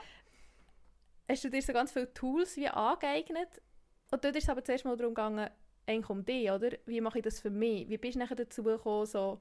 [1.31, 3.63] Hast du dir so ganz viele Tools wie angeeignet?
[4.11, 5.49] Und dort ist es aber zuerst mal darum gegangen,
[5.87, 6.71] eigentlich um dich, oder?
[6.87, 7.89] Wie mache ich das für mich?
[7.89, 9.41] Wie bist du nachher dazu gekommen, so,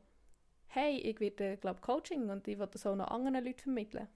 [0.67, 4.07] hey, ich werde, glaube Coaching und ich will das auch noch anderen Leuten vermitteln?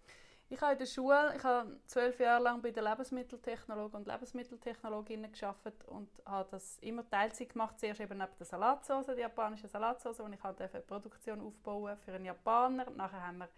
[0.50, 5.32] Ich habe in der Schule, ich habe zwölf Jahre lang bei den Lebensmitteltechnologen und Lebensmitteltechnologinnen
[5.32, 7.80] gearbeitet und habe das immer Teilzeit gemacht.
[7.80, 12.12] Zuerst eben neben der Salatsauce, der japanischen Salatsauce, wo ich halt eine Produktion aufbauen für
[12.12, 12.88] einen Japaner.
[12.92, 13.50] Nachher haben wir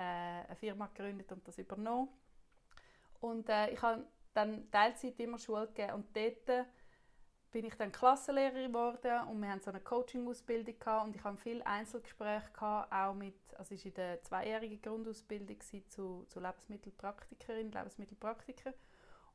[0.00, 2.08] äh, eine Firma gegründet und das übernommen.
[3.24, 6.66] Und äh, ich habe dann Teilzeit immer Schule gegeben und dort
[7.52, 11.66] bin ich dann Klassenlehrerin geworden und wir haben so eine Coaching-Ausbildung und ich hatte viele
[11.66, 15.56] Einzelgespräche gehabt, auch mit, also ich war in der zweijährigen Grundausbildung
[15.88, 18.74] zu, zu Lebensmittelpraktikerin, Lebensmittelpraktiker.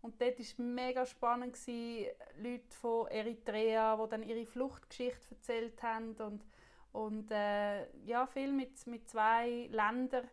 [0.04, 5.82] Und dort war es mega spannend, gewesen, Leute von Eritrea, die dann ihre Fluchtgeschichte erzählt
[5.82, 6.45] haben und,
[6.91, 10.30] und äh, ja, viel mit, mit zwei Ländern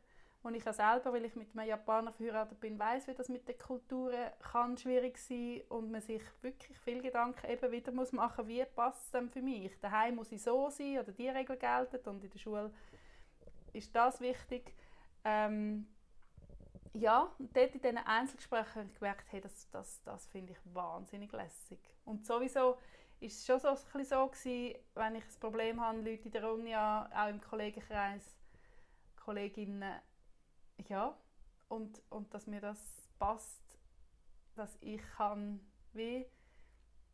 [0.47, 3.49] und ich ja selber, weil ich mit einem Japaner verheiratet bin, weiß, wie das mit
[3.49, 8.47] den Kulturen kann schwierig sein und man sich wirklich viel Gedanken eben wieder muss machen,
[8.47, 9.77] wie passt es denn für mich?
[9.81, 12.73] Daheim muss ich so sein oder die Regel gelten und in der Schule
[13.73, 14.73] ist das wichtig.
[15.25, 15.89] Ähm,
[16.93, 20.59] ja, und dort in diesen Einzelgesprächen habe ich gemerkt, hey, das, das, das finde ich
[20.73, 21.81] wahnsinnig lässig.
[22.05, 22.79] Und sowieso
[23.19, 26.31] ist es schon so, ein bisschen so gewesen, wenn ich ein Problem habe, Leute in
[26.31, 28.37] der Uni, auch im Kollegenkreis,
[29.17, 30.01] Kolleginnen,
[30.89, 31.17] ja,
[31.69, 32.79] und, und dass mir das
[33.19, 33.79] passt,
[34.55, 35.61] dass ich kann
[35.93, 36.27] wie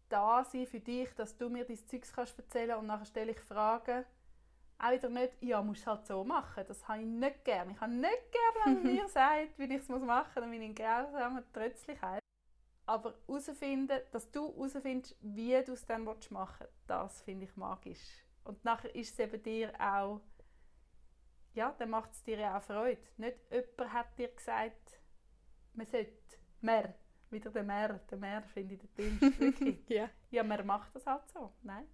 [0.08, 3.40] da sein für dich, dass du mir dein Zeugs kannst erzählen und nachher stelle ich
[3.40, 4.04] Fragen.
[4.78, 6.64] Auch wieder nicht, ja, musst halt so machen.
[6.66, 7.72] Das habe ich nicht gerne.
[7.72, 10.62] Ich habe nicht gerne, wenn man mir sagt, wie ich es machen muss, dann bin
[10.62, 12.20] ich grausame Trötzlichkeit.
[12.84, 18.24] Aber herausfinden, dass du herausfindest, wie du es dann machen willst, das finde ich magisch.
[18.44, 20.20] Und nachher ist es eben dir auch
[21.54, 23.00] ja, dann macht es dir ja auch Freude.
[23.16, 25.00] Nicht jemand hat dir gesagt,
[25.74, 26.12] man sollte
[26.60, 26.94] mehr.
[27.30, 28.00] Wieder der Mehr.
[28.10, 29.78] Der Mehr finde ich der dümmste.
[29.94, 30.10] ja.
[30.30, 31.52] ja, man macht das halt so.
[31.62, 31.86] Nein,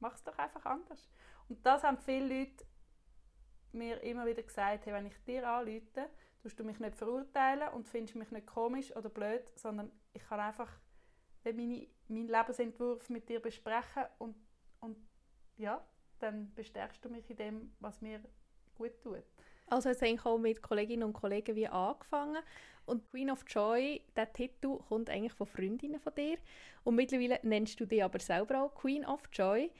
[0.00, 1.08] mach es doch einfach anders.
[1.48, 2.64] Und das haben viele Leute
[3.72, 6.08] mir immer wieder gesagt, hey, wenn ich dir anrufe,
[6.42, 10.40] tust du mich nicht verurteilen und findest mich nicht komisch oder blöd, sondern ich kann
[10.40, 10.70] einfach
[11.44, 14.36] meine, meinen Lebensentwurf mit dir besprechen und,
[14.80, 14.96] und
[15.56, 15.84] ja,
[16.18, 18.20] dann bestärkst du mich in dem, was mir
[18.78, 19.24] gut tut.
[19.66, 22.42] Also es eigentlich auch mit Kolleginnen und Kollegen wie angefangen.
[22.86, 26.38] Und Queen of Joy, der Titel kommt eigentlich von Freundinnen von dir.
[26.84, 29.70] Und mittlerweile nennst du dich aber selber auch Queen of Joy.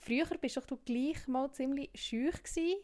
[0.00, 2.80] Früher bist doch du gleich mal ziemlich schüch gewesen.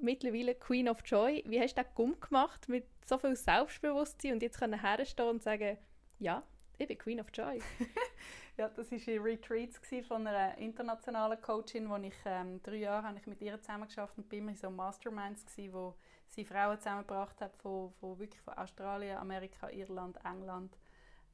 [0.00, 1.44] Mittlerweile Queen of Joy.
[1.46, 5.42] Wie hast du das Gumm gemacht mit so viel Selbstbewusstsein und jetzt können herstehen und
[5.42, 5.78] sagen,
[6.18, 6.42] ja,
[6.78, 7.60] ich bin Queen of Joy.
[8.58, 13.18] Ja, das war in Retreats von einer internationalen Coachin, wo ich ähm, drei Jahre habe
[13.18, 15.94] ich mit ihr zusammengearbeitet und bin immer in so Masterminds gewesen, wo
[16.28, 20.76] sie Frauen zusammengebracht hat von, von wirklich von Australien, Amerika, Irland, England.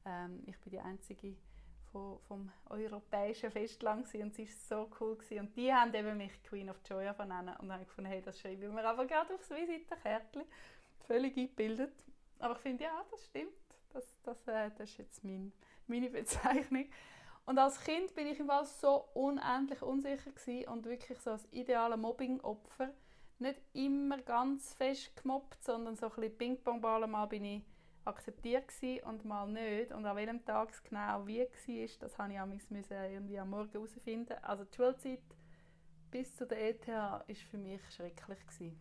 [0.05, 1.35] Ähm, ich bin die einzige
[1.91, 5.39] von, vom europäischen Festland gewesen, und sie war so cool gewesen.
[5.39, 8.39] und die haben eben mich Queen of Joy nennen und dann habe ich hey, das
[8.39, 10.43] schreibe ich mir aber gerade aufs Visitenkärtchen.
[11.05, 11.93] Völlig eingebildet.
[12.39, 13.51] Aber ich finde, ja, das stimmt.
[13.91, 15.51] Das, das, äh, das ist jetzt mein
[15.89, 16.85] meine Bezeichnung.
[17.45, 20.31] Und als Kind bin ich im Fall so unendlich unsicher
[20.67, 22.93] und wirklich so als ideale Mobbing-Opfer.
[23.39, 27.09] Nicht immer ganz fest gemobbt, sondern so ein bisschen Ping-Pong-Ballen.
[27.09, 27.63] Mal bin ich
[28.05, 28.71] akzeptiert
[29.05, 29.91] und mal nicht.
[29.91, 33.71] Und an welchem Tag es genau wie war, das habe ich müssen irgendwie am Morgen
[33.71, 34.37] herausfinden.
[34.43, 35.23] Also die Schulzeit
[36.11, 38.39] bis zu der ETH war für mich schrecklich.
[38.45, 38.79] Gewesen.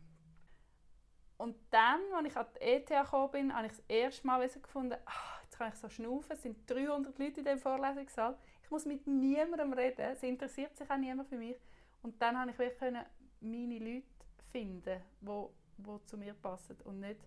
[1.38, 4.96] Und dann, als ich an die ETH gekommen bin, habe ich das erste Mal gefunden,
[5.06, 6.32] ach, kann ich so schnaufen.
[6.32, 8.38] Es sind 300 Leute in diesem Vorlesungssaal.
[8.62, 10.00] Ich muss mit niemandem reden.
[10.00, 11.56] Es interessiert sich auch niemand für mich.
[12.02, 12.94] Und dann konnte ich wirklich
[13.40, 14.06] meine Leute
[14.50, 15.46] finden, die,
[15.78, 17.20] die zu mir passen und nicht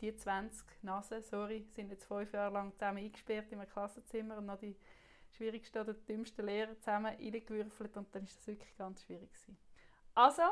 [0.00, 4.46] die 20 Nasen, sorry, sind jetzt fünf Jahre lang zusammen eingesperrt in einem Klassenzimmer und
[4.46, 4.76] noch die
[5.30, 9.30] schwierigsten oder dümmsten Lehrer zusammen reingewürfelt und dann ist das wirklich ganz schwierig.
[10.14, 10.42] Also,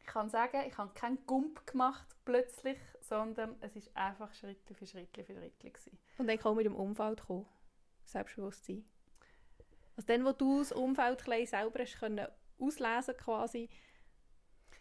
[0.00, 4.86] ich kann sagen, ich habe keinen Gump gemacht plötzlich, sondern es ist einfach Schritt für
[4.86, 5.98] Schritt für Schritt gewesen.
[6.18, 7.46] Und dann auch mit dem Umfeld kommen,
[8.04, 8.84] Selbstbewusstsein.
[9.96, 12.26] Also dann, wo du das Umfeld selber hast können
[12.58, 13.68] auslesen quasi,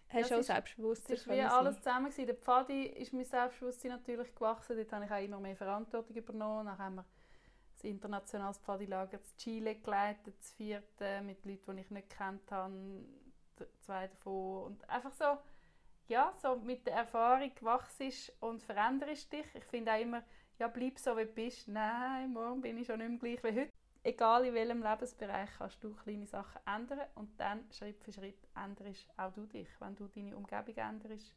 [0.09, 1.15] hast du auch Selbstbewusstsein.
[1.15, 2.05] Es war wie alles zusammen.
[2.05, 2.25] Gewesen.
[2.25, 4.77] Der Pfadi ist mein Selbstbewusstsein natürlich gewachsen.
[4.77, 6.65] Dort habe ich auch immer mehr Verantwortung übernommen.
[6.65, 7.05] Dann haben wir
[7.73, 12.73] das internationales Pfadilager in Chile geleitet, das vierte mit Leuten, die ich nicht kennt habe,
[13.79, 15.37] zwei davon und einfach so,
[16.07, 19.45] ja, so mit der Erfahrung wachst und veränderst dich.
[19.53, 20.23] Ich finde auch immer,
[20.57, 21.67] ja, bleib so wie du bist.
[21.67, 23.71] Nein, morgen bin ich schon nicht mehr gleich wie heute.
[24.01, 29.07] Egal in welchem Lebensbereich kannst du kleine Sachen ändern und dann Schritt für Schritt änderst
[29.17, 29.67] auch du dich.
[29.79, 31.35] Wenn du deine Umgebung änderst,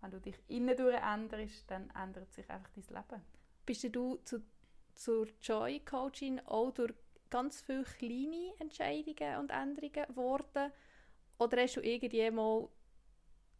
[0.00, 3.22] wenn du dich innen änderst, dann ändert sich einfach dein Leben.
[3.64, 4.42] Bist du zu,
[4.94, 6.92] zur Joy Coaching auch durch
[7.30, 10.72] ganz viele kleine Entscheidungen und Änderungen geworden?
[11.38, 12.68] Oder hast du irgendjemand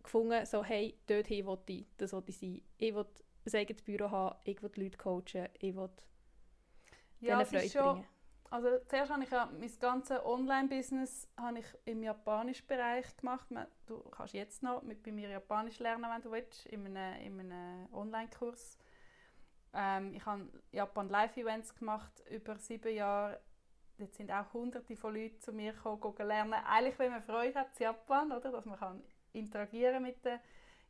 [0.03, 2.63] gefunden, so, hey, dorthin will ich, das will ich sein.
[2.79, 3.07] Ich will
[3.47, 5.91] ein eigenes Büro haben, ich will Leute coachen, ich will
[7.21, 8.07] ja, denen Freude schon, bringen.
[8.51, 11.27] Also zuerst habe ich ja mein ganzes Online-Business
[11.87, 13.47] im japanischen Bereich gemacht.
[13.87, 17.53] Du kannst jetzt noch mit bei mir Japanisch lernen, wenn du willst, in einem, in
[17.53, 18.79] einem Online-Kurs.
[19.73, 23.41] Ähm, ich habe Japan Live-Events gemacht über sieben Jahre.
[24.03, 26.55] Jetzt sind auch hunderte von Leuten zu mir gekommen, lernen.
[26.55, 28.51] Eigentlich, wenn man Freude hat, in Japan, oder?
[28.51, 29.01] dass man kann
[29.33, 30.41] interagieren mit der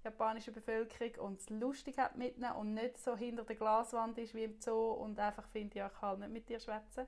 [0.03, 4.35] japanischen Bevölkerung und es lustig hat mit ihnen und nicht so hinter der Glaswand ist
[4.35, 7.07] wie im Zoo und einfach findet, ja, ich kann nicht mit dir schwätzen.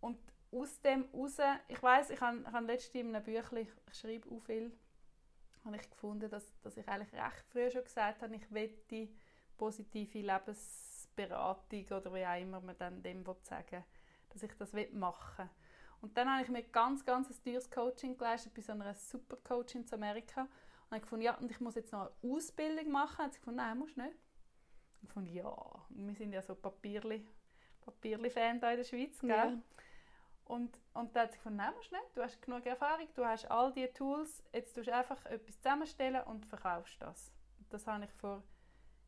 [0.00, 0.18] Und
[0.52, 4.40] aus dem raus, ich weiß, ich habe, habe letztens in einem Büchlein, ich schreibe auch
[4.40, 4.70] viel,
[5.64, 9.08] habe ich gefunden, dass, dass ich eigentlich recht früh schon gesagt habe, ich wette
[9.56, 13.82] positive Lebensberatung oder wie auch immer man dann dem sagen
[14.36, 15.50] dass ich das machen will.
[16.00, 19.36] Und dann habe ich mir ganz, ganz ein teures Coaching geleistet bei so einer super
[19.36, 20.42] Coaching in Amerika.
[20.42, 23.24] Und habe gefunden, ja, und ich muss jetzt noch eine Ausbildung machen.
[23.24, 24.14] Und sie gefunden, nein, musst du nicht.
[24.14, 27.26] Und ich gefunden, ja, wir sind ja so Papierli,
[27.80, 29.30] Papierli-Fan hier in der Schweiz, gell?
[29.30, 29.58] Ja.
[30.44, 32.16] Und, und dann hat sie gefunden, nein, musst du nicht.
[32.16, 36.22] Du hast genug Erfahrung, du hast all diese Tools, jetzt tust du einfach etwas zusammenstellen
[36.22, 37.32] und verkaufst das.
[37.58, 38.44] Und das habe ich vor,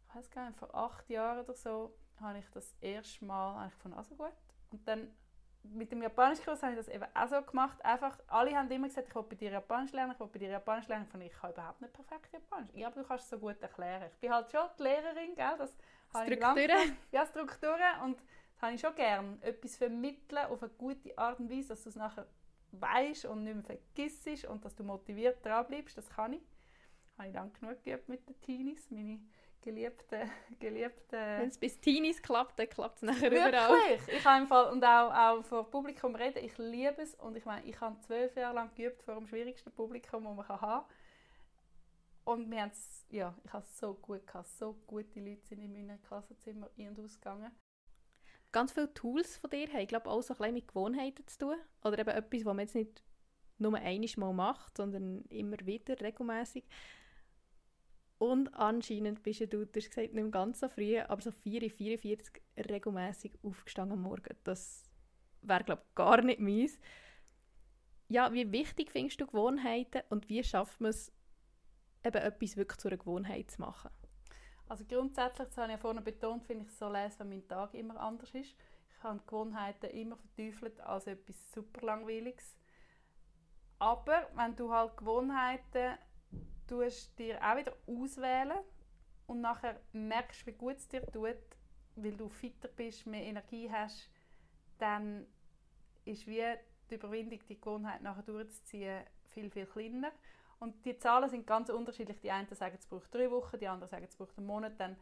[0.09, 3.69] ich weiß gar nicht, vor acht Jahren oder so, habe ich das erste Mal habe
[3.69, 4.33] ich gefunden, also gut.
[4.71, 5.15] Und dann
[5.65, 7.85] mit dem Japanisch Kurs habe ich das eben auch so gemacht.
[7.85, 10.51] Einfach, alle haben immer gesagt, ich will bei dir Japanisch lernen, ich will bei dir
[10.51, 11.07] Japanisch lernen.
[11.21, 12.75] Ich, ich kann überhaupt nicht perfekt Japanisch.
[12.75, 14.11] Ja, aber du kannst es so gut erklären.
[14.13, 15.57] Ich bin halt schon die Lehrerin, gell?
[15.59, 15.77] Das
[16.11, 16.97] Strukturen?
[17.13, 18.01] Ja, Strukturen.
[18.05, 19.39] Und das habe ich schon gerne.
[19.43, 22.27] Etwas vermitteln auf eine gute Art und Weise, dass du es nachher
[22.73, 25.97] weißt und nicht mehr vergisst und dass du motiviert dran bleibst.
[25.97, 26.43] Das kann ich.
[27.05, 28.91] Das habe ich dann genug geübt mit den Teenies.
[28.91, 29.21] Meine
[29.63, 30.29] geliebte,
[30.61, 31.17] geliebte...
[31.17, 33.49] Wenn es bis Teenies klappt, dann klappt es nachher Wirklich?
[33.49, 33.99] überall.
[34.17, 37.45] Ich habe im Fall, und auch, auch vor Publikum reden, ich liebe es und ich
[37.45, 40.85] meine, ich habe zwölf Jahre lang geübt vor dem schwierigsten Publikum, das man haben kann.
[42.25, 42.71] Und wir
[43.11, 46.89] ja, ich habe es so gut gehabt, so gute Leute sind in meinem Klassenzimmer ein-
[46.91, 47.51] und ausgegangen.
[48.53, 51.57] Ganz viele Tools von dir haben, glaube auch so ein bisschen mit Gewohnheiten zu tun.
[51.83, 53.03] Oder eben etwas, was man jetzt nicht
[53.59, 56.65] nur einmal mal macht, sondern immer wieder, regelmäßig.
[58.19, 62.65] Und anscheinend bist du, du hast gesagt, nicht ganz so früh, aber so 4.44 Uhr
[62.69, 64.37] regelmäßig aufgestanden am Morgen.
[64.43, 64.91] Das
[65.43, 66.79] wäre, glaube ich, gar nicht meins.
[68.09, 71.13] Ja, wie wichtig findest du Gewohnheiten und wie schafft man es,
[72.05, 73.91] eben etwas wirklich zu einer Gewohnheit zu machen?
[74.67, 77.47] Also grundsätzlich, das habe ich ja vorhin betont, finde ich es so leise, wenn mein
[77.49, 78.55] Tag immer anders ist.
[78.91, 82.57] Ich habe Gewohnheiten immer verteufelt als etwas super langweiliges.
[83.79, 85.99] Aber wenn du halt Gewohnheiten
[86.69, 88.59] tust dir auch wieder auswählen
[89.27, 91.37] und nachher merkst, wie gut es dir tut,
[91.97, 94.09] weil du fitter bist, mehr Energie hast,
[94.79, 95.27] dann
[96.05, 96.45] ist wie
[96.91, 100.13] die Überwindung, die Gewohnheit nachher durchzuziehen, viel, viel kleiner.
[100.61, 102.21] Und die Zahlen sind ganz unterschiedlich.
[102.21, 104.73] Die einen sagen, es braucht drei Wochen, die anderen sagen, es braucht einen Monat.
[104.79, 104.97] Dann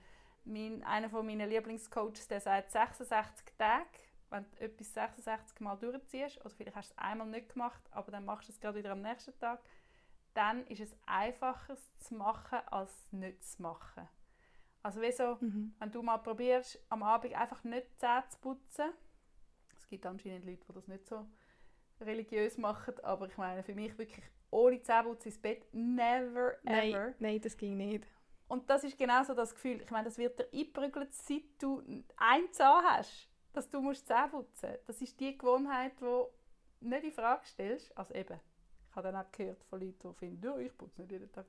[0.45, 3.87] mein, einer von meinen Lieblingscoaches, der sagt 66 Tage.
[4.29, 8.11] Wenn du etwas 66 Mal durchziehst, oder vielleicht hast du es einmal nicht gemacht, aber
[8.11, 9.61] dann machst du es gerade wieder am nächsten Tag,
[10.37, 14.09] dann ist es einfacher zu machen, als nicht zu machen.
[14.83, 15.75] Also wie so, mhm.
[15.79, 18.93] wenn du mal probierst, am Abend einfach nicht die Zähne zu putzen,
[19.77, 21.27] es gibt anscheinend Leute, die das nicht so
[22.01, 27.15] religiös machen, aber ich meine, für mich wirklich ohne Zähneputzen ins Bett, never nein, ever.
[27.19, 28.07] Nein, das ging nicht.
[28.49, 31.83] Und das ist genau so das Gefühl, ich meine, das wird dir eingeprügelt, seit du
[32.17, 34.89] ein Zahn hast, dass du musst Zähne putzen musst.
[34.89, 36.27] Das ist die Gewohnheit, die du
[36.81, 38.39] nicht in Frage stellst, also eben,
[38.97, 41.47] habe dann auch gehört von Leuten, die finden, oh, ich putze nicht jeden Tag.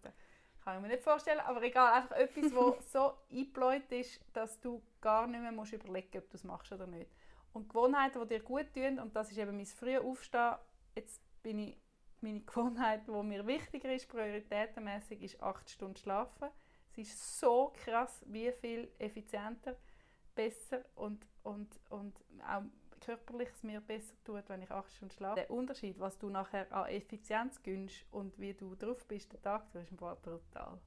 [0.64, 4.82] Kann ich mir nicht vorstellen, aber egal, einfach etwas, das so eingebläut ist, dass du
[5.00, 7.10] gar nicht mehr musst überlegen ob du es machst oder nicht.
[7.54, 10.56] Und Gewohnheiten, die dir gut tun, und das ist eben mein frühes Aufstehen,
[10.96, 11.78] jetzt bin ich,
[12.20, 16.50] meine Gewohnheit, die mir wichtiger ist, prioritätenmäßig, ist acht Stunden schlafen.
[16.92, 19.76] Es ist so krass, wie viel effizienter,
[20.36, 22.64] besser und, und, und auch
[23.08, 25.36] körperlich es mir besser tut, wenn ich acht Stunden schlafe.
[25.36, 29.72] Der Unterschied, was du nachher an Effizienz gönnst und wie du drauf bist, den Tag,
[29.72, 30.78] das ist brutal.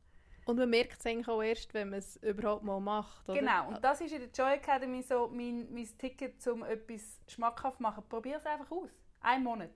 [0.44, 3.26] Und man merkt es eigentlich auch erst, wenn man es überhaupt mal macht.
[3.28, 3.38] Oder?
[3.38, 7.78] Genau, und das ist in der Joy Academy so mein, mein Ticket, um etwas schmackhaft
[7.78, 8.04] zu machen.
[8.06, 8.90] Probier es einfach aus.
[9.20, 9.70] Einen Monat.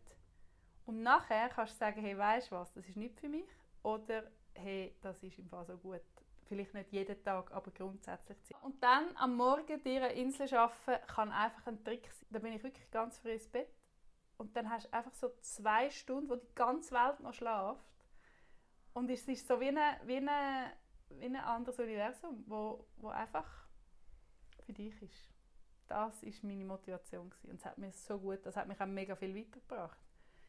[0.84, 3.48] Und nachher kannst du sagen, hey, weißt du was, das ist nicht für mich.
[3.82, 6.02] Oder hey, das ist im Fall so gut.
[6.46, 8.38] Vielleicht nicht jeden Tag, aber grundsätzlich.
[8.62, 12.26] Und dann am Morgen dir eine Insel arbeiten, kann einfach ein Trick sein.
[12.30, 13.68] Da bin ich wirklich ganz früh ins Bett.
[14.36, 17.84] Und dann hast du einfach so zwei Stunden, wo die ganze Welt noch schläft.
[18.92, 20.72] Und es ist so wie, eine, wie, eine,
[21.08, 23.66] wie ein anderes Universum, wo, wo einfach
[24.64, 25.32] für dich ist.
[25.86, 27.30] Das war meine Motivation.
[27.30, 27.50] Gewesen.
[27.50, 29.98] Und es hat mir so gut, das hat mich auch mega viel weitergebracht.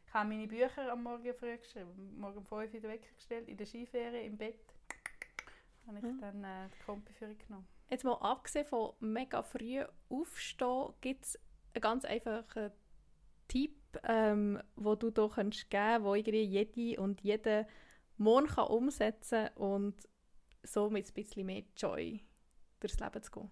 [0.06, 3.56] Ich habe meine Bücher am Morgen früh geschrieben, morgen um 5 Uhr in den in
[3.56, 4.75] der Skiferie, im Bett.
[5.86, 6.20] Habe ich mhm.
[6.20, 7.66] dann äh, die Kompi für genommen.
[7.88, 11.38] Jetzt mal abgesehen von mega früh aufstehen, gibt es
[11.74, 12.72] einen ganz einfachen
[13.48, 15.72] Tipp, ähm, wo du hier geben kannst,
[16.04, 17.66] wo irgendwie jede und jeder
[18.16, 19.94] morgen kann umsetzen und
[20.62, 22.24] so mit ein bisschen mehr Joy
[22.80, 23.50] durchs Leben zu gehen?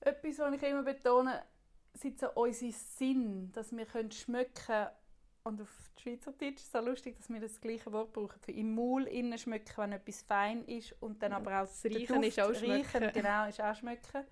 [0.00, 1.42] Etwas, was ich immer betone,
[1.94, 4.88] sind so unsere Sinn, dass wir können schmecken
[5.42, 8.74] und auf Schweizerdeutsch ist es so lustig, dass wir das gleiche Wort brauchen für im
[8.74, 12.54] Maul innen schmecken, wenn etwas fein ist und dann aber auch das Riechen ist auch
[12.54, 13.04] schmecken.
[13.04, 14.24] Riechen, genau, ist auch schmecken.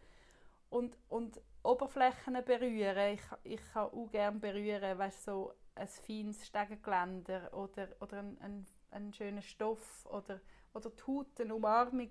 [0.71, 7.53] Und, und Oberflächen berühren, ich, ich kann auch gerne berühren, weißt, so ein feines Stegengeländer
[7.55, 10.41] oder, oder ein, ein, ein schöner Stoff oder,
[10.75, 12.11] oder die Haut, eine Umarmung.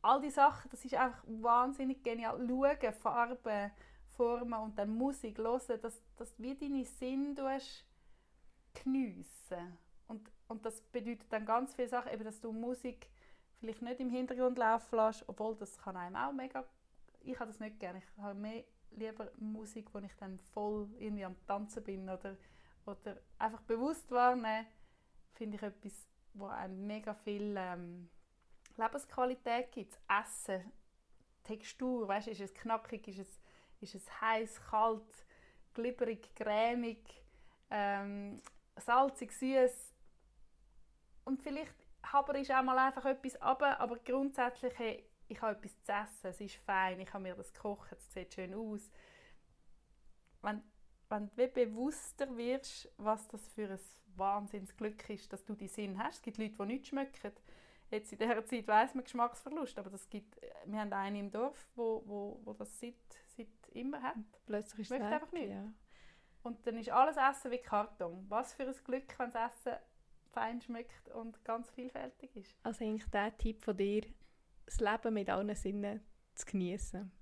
[0.00, 2.38] All diese Sachen, das ist einfach wahnsinnig genial.
[2.46, 3.70] Schauen, Farben,
[4.16, 7.38] Formen und dann Musik hören, dass, dass wie deine Sinn
[8.74, 9.78] geniessen.
[10.08, 13.08] Und, und das bedeutet dann ganz viele Sachen, eben, dass du Musik
[13.58, 16.64] vielleicht nicht im Hintergrund laufen lässt, obwohl das kann einem auch mega...
[17.20, 18.00] Ich habe das nicht gerne.
[18.00, 22.36] Ich habe mehr lieber Musik, wo ich dann voll irgendwie am Tanzen bin oder,
[22.86, 24.66] oder einfach bewusst wahrnehmen,
[25.32, 28.08] finde ich etwas, wo einem mega viel ähm,
[28.76, 29.98] Lebensqualität gibt.
[30.08, 30.72] Essen,
[31.44, 33.40] Textur, weißt, ist es knackig, ist es,
[33.82, 35.26] ist es heiß, kalt,
[35.74, 37.22] glibberig, cremig,
[37.70, 38.40] ähm,
[38.76, 39.94] salzig, süß
[41.24, 41.74] und vielleicht
[42.12, 46.26] aber ist auch mal einfach etwas aber, aber grundsätzlich hey, ich habe etwas zu essen,
[46.26, 48.90] es ist fein, ich habe mir das gekocht, es sieht schön aus.
[50.42, 50.62] Wenn,
[51.08, 53.80] wenn du bewusster wirst, was das für ein
[54.16, 56.16] Wahnsinnsglück ist, dass du die Sinn hast.
[56.16, 57.32] Es gibt Leute, die nichts schmecken.
[57.90, 61.68] Jetzt in dieser Zeit weiss man Geschmacksverlust, aber das gibt, wir haben einen im Dorf,
[61.74, 62.94] wo, wo, wo das seit
[63.74, 64.16] immer hat.
[64.46, 65.50] Plötzlich ist es einfach nicht.
[65.50, 65.72] Ja.
[66.42, 68.24] Und dann ist alles Essen wie Karton.
[68.28, 69.76] Was für ein Glück, wenn das Essen
[70.32, 72.56] fein schmeckt und ganz vielfältig ist.
[72.62, 74.02] Also eigentlich der Tipp von dir,
[74.66, 76.00] das Leben mit allen Sinnen
[76.34, 77.12] zu genießen.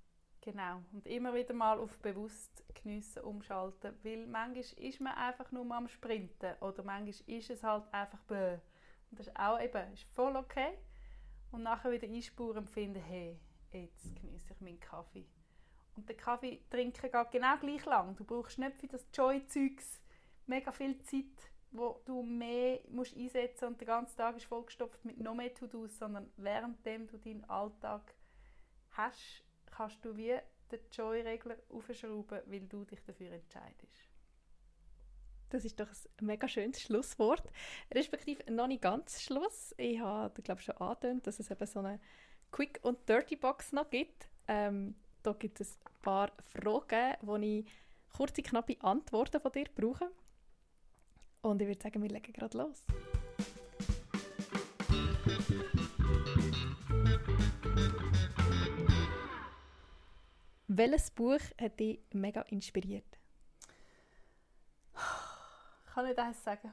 [0.40, 0.82] Genau.
[0.92, 3.94] Und immer wieder mal auf bewusst geniessen umschalten.
[4.02, 8.58] Weil manchmal ist man einfach nur am Sprinten oder manchmal ist es halt einfach bäh.
[9.10, 10.78] Und das ist auch eben ist voll okay.
[11.50, 13.38] Und nachher wieder einspuren und finden, hey,
[13.72, 15.26] jetzt genieße ich meinen Kaffee.
[15.96, 18.16] Und den Kaffee trinken geht genau gleich lang.
[18.16, 20.00] Du brauchst nicht für das Joy-Zeugs
[20.46, 25.18] mega viel Zeit wo du mehr musst einsetzen und der ganze Tag ist vollgestopft mit
[25.20, 28.14] noch mehr To-Dos, sondern währenddem du deinen Alltag
[28.92, 30.36] hast, kannst du wie
[30.70, 34.08] den Joy-Regler aufschrauben, weil du dich dafür entscheidest.
[35.50, 37.42] Das ist doch ein mega schönes Schlusswort.
[37.92, 39.74] Respektive noch nicht ganz Schluss.
[39.78, 42.00] Ich habe, glaube schon angedeutet, dass es eben so eine
[42.52, 44.28] Quick- und Dirty-Box noch gibt.
[44.46, 47.66] Ähm, da gibt es ein paar Fragen, wo ich
[48.16, 50.10] kurze, knappe Antworten von dir brauche.
[51.42, 52.84] Und ich würde sagen, wir legen gerade los.
[60.68, 63.18] Welches Buch hat dich mega inspiriert?
[64.94, 66.72] Ich kann nicht eins sagen.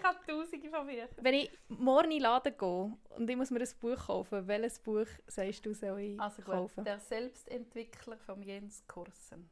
[0.00, 1.08] Ich habe tausende von Büchern.
[1.20, 4.78] Wenn ich morgen in den Laden gehe und ich muss mir ein Buch kaufen, welches
[4.78, 6.84] Buch sagst du, soll ich also gut, kaufen?
[6.84, 9.50] Der Selbstentwickler von Jens Kursen.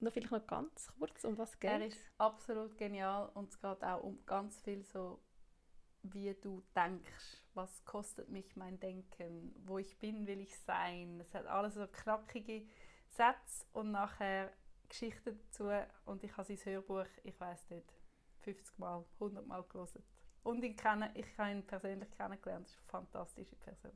[0.00, 3.82] Noch vielleicht noch ganz kurz, um was geht Er ist absolut genial und es geht
[3.82, 5.20] auch um ganz viel so,
[6.02, 7.44] wie du denkst.
[7.52, 9.54] Was kostet mich mein Denken?
[9.66, 11.20] Wo ich bin, will ich sein.
[11.20, 12.66] Es hat alles so knackige
[13.08, 14.50] Sätze und nachher
[14.88, 15.70] Geschichten dazu
[16.06, 17.99] und ich habe sein Hörbuch, ich weiß nicht,
[18.40, 20.02] 50 Mal, 100 Mal gelesen.
[20.42, 22.66] Und ich, kenne, ich habe ihn persönlich kennengelernt.
[22.66, 23.92] Das ist eine fantastische Person.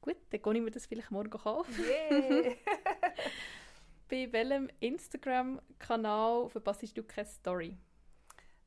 [0.00, 1.74] Gut, dann gehe ich mir das vielleicht morgen kaufen.
[1.78, 2.56] Yeah.
[4.08, 7.78] Bei welchem Instagram-Kanal verpasst du keine Story?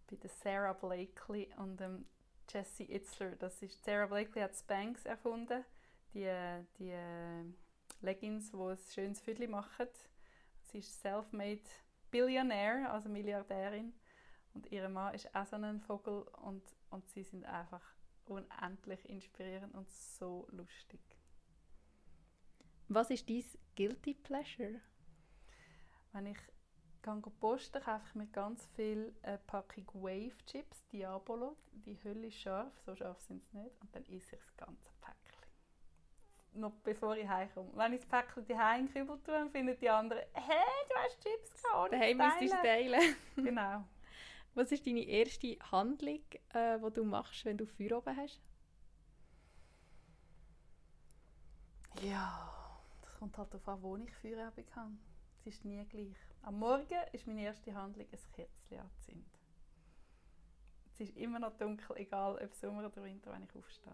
[0.08, 2.06] Bei der Sarah Blakely und dem
[2.50, 3.36] Jesse Itzler.
[3.36, 5.66] Das ist, Sarah Blakely hat Spanx erfunden.
[6.14, 6.32] Die,
[6.78, 6.96] die
[8.02, 9.88] Leggings, die ein schönes Viertel machen.
[10.62, 11.62] Sie ist self-made
[12.14, 13.92] Billionaire, also Milliardärin.
[14.54, 16.62] Und ihr Mann ist auch so ein Vogel und,
[16.92, 17.82] und sie sind einfach
[18.26, 21.02] unendlich inspirierend und so lustig.
[22.88, 23.44] Was ist dein
[23.76, 24.80] Guilty Pleasure?
[26.12, 26.38] Wenn ich
[27.02, 31.58] gehe posten, kaufe ich mir ganz viel eine Packung Wave Chips, Diabolo.
[31.72, 33.82] Die Hülle ist scharf, so scharf sind sie nicht.
[33.82, 34.53] Und dann esse ich Päckchen.
[36.56, 37.70] Noch bevor ich heimkomme.
[37.74, 41.64] Wenn ich das Päckchen die in Kübel tue, finden die anderen, hey, du hast Chips
[41.64, 43.16] gehabt, Daheim müsstest du teilen.
[43.36, 43.84] genau.
[44.54, 46.22] Was ist deine erste Handlung,
[46.54, 48.40] äh, die du machst, wenn du Feuer oben hast?
[52.02, 52.52] Ja,
[53.02, 54.92] das kommt halt darauf an, wo ich Feuerabend habe.
[55.40, 56.16] Es ist nie gleich.
[56.44, 59.26] Am Morgen ist meine erste Handlung, ein Kerzchen anzünden.
[60.94, 63.94] Es ist immer noch dunkel, egal ob Sommer oder Winter, wenn ich aufstehe.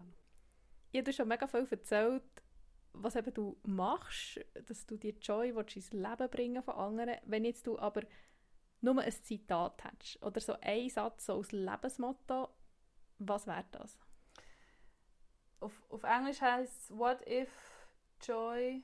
[0.92, 2.22] Ja, du hast schon mega viel erzählt,
[2.92, 7.16] was eben du machst, dass du die Joy ins Leben bringen von anderen.
[7.24, 8.02] Wenn jetzt du aber
[8.80, 12.48] nur ein Zitat hättest oder so ein Satz so als Lebensmotto,
[13.18, 13.98] was wäre das?
[15.60, 17.50] Auf, auf Englisch heißt es What if
[18.22, 18.82] joy,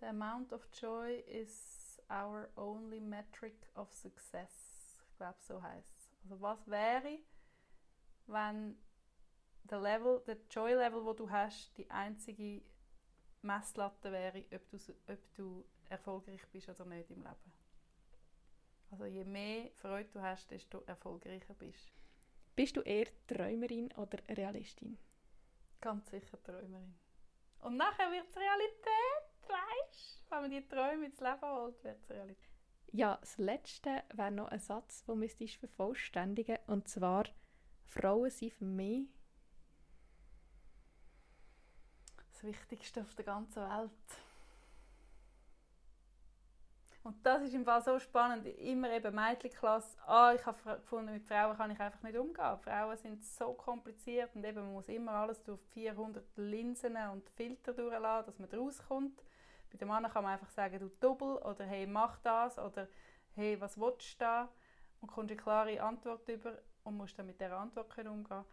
[0.00, 4.98] the amount of joy is our only metric of success.
[5.10, 6.10] Ich glaube, so heißt es.
[6.22, 7.18] Also was wäre,
[8.26, 8.78] wenn
[9.64, 12.62] der Level, der Joy Level, wo du hast, die einzige
[13.44, 14.76] Messlatte wäre, ob du,
[15.12, 17.52] ob du erfolgreich bist oder nicht im Leben.
[18.90, 21.92] Also je mehr Freude du hast, desto erfolgreicher bist.
[22.56, 24.96] Bist du eher Träumerin oder Realistin?
[25.80, 26.94] Ganz sicher Träumerin.
[27.60, 30.30] Und nachher wird es Realität, weißt du?
[30.30, 32.50] Wenn man die Träume ins Leben holt, wird es Realität.
[32.92, 36.58] Ja, das Letzte wäre noch ein Satz, den müsstest du vervollständigen.
[36.68, 37.24] Und zwar,
[37.86, 39.08] Frauen sind für mich
[42.44, 43.90] das Wichtigste auf der ganzen Welt.
[47.02, 48.46] Und das ist im Fall so spannend.
[48.46, 49.98] Immer eben Mädchenklasse.
[50.06, 52.58] Ah, ich habe gefunden, mit Frauen kann ich einfach nicht umgehen.
[52.58, 57.74] Frauen sind so kompliziert und eben man muss immer alles durch 400 Linsen und Filter
[57.74, 59.22] durchlassen, dass man rauskommt.
[59.70, 62.88] Bei den Männern kann man einfach sagen, du doppel oder hey, mach das oder
[63.34, 64.48] hey, was willst du da?
[65.02, 68.44] Und kommst eine klare Antwort über und musst dann mit dieser Antwort umgehen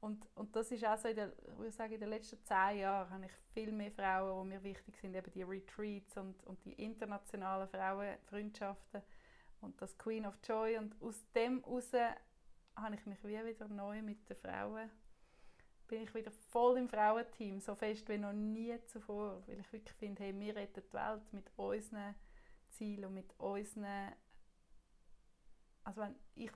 [0.00, 1.32] und, und das ist auch so, in der,
[1.66, 4.96] ich sagen, in den letzten zehn Jahren habe ich viel mehr Frauen, die mir wichtig
[4.96, 9.02] sind, eben die Retreats und, und die internationalen Frauenfreundschaften
[9.60, 10.78] und das Queen of Joy.
[10.78, 11.92] Und aus dem heraus
[12.76, 14.88] habe ich mich wie wieder neu mit den Frauen,
[15.88, 19.96] bin ich wieder voll im Frauenteam, so fest wie noch nie zuvor, weil ich wirklich
[19.96, 22.14] finde, hey, wir retten die Welt mit unseren
[22.68, 24.12] Zielen und mit unseren,
[25.82, 26.52] also wenn ich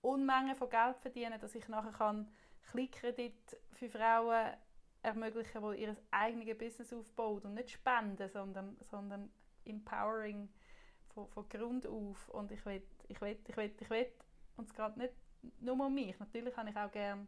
[0.00, 2.28] Unmengen von Geld verdienen, dass ich nachher kann
[2.70, 4.54] Kleinkredit für Frauen
[5.02, 9.30] ermöglichen, die ihr eigenes Business aufbauen und nicht spenden, sondern, sondern
[9.64, 10.48] empowering
[11.14, 12.28] von, von Grund auf.
[12.30, 14.06] Und ich will, ich will, ich will, ich will,
[14.56, 15.14] und es geht nicht
[15.60, 16.18] nur um mich.
[16.18, 17.26] Natürlich habe ich auch gerne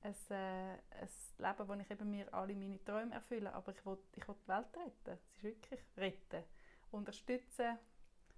[0.00, 1.08] ein, äh, ein
[1.38, 4.48] Leben, wo ich eben mir alle meine Träume erfülle, aber ich will, ich will die
[4.48, 5.10] Welt retten.
[5.10, 6.44] Es ist wirklich retten.
[6.90, 7.78] Unterstützen,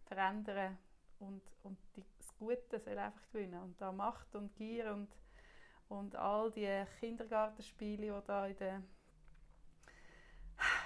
[0.06, 0.78] verändern
[1.18, 3.62] und, und die, das Gute soll einfach gewinnen.
[3.62, 5.08] Und da Macht und Gier und
[5.88, 8.82] und all die Kindergartenspiele, die da in der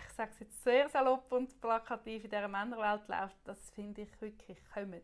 [0.07, 4.20] ich sage es jetzt sehr salopp und plakativ in dieser Männerwelt läuft, das finde ich
[4.20, 5.03] wirklich, kommt,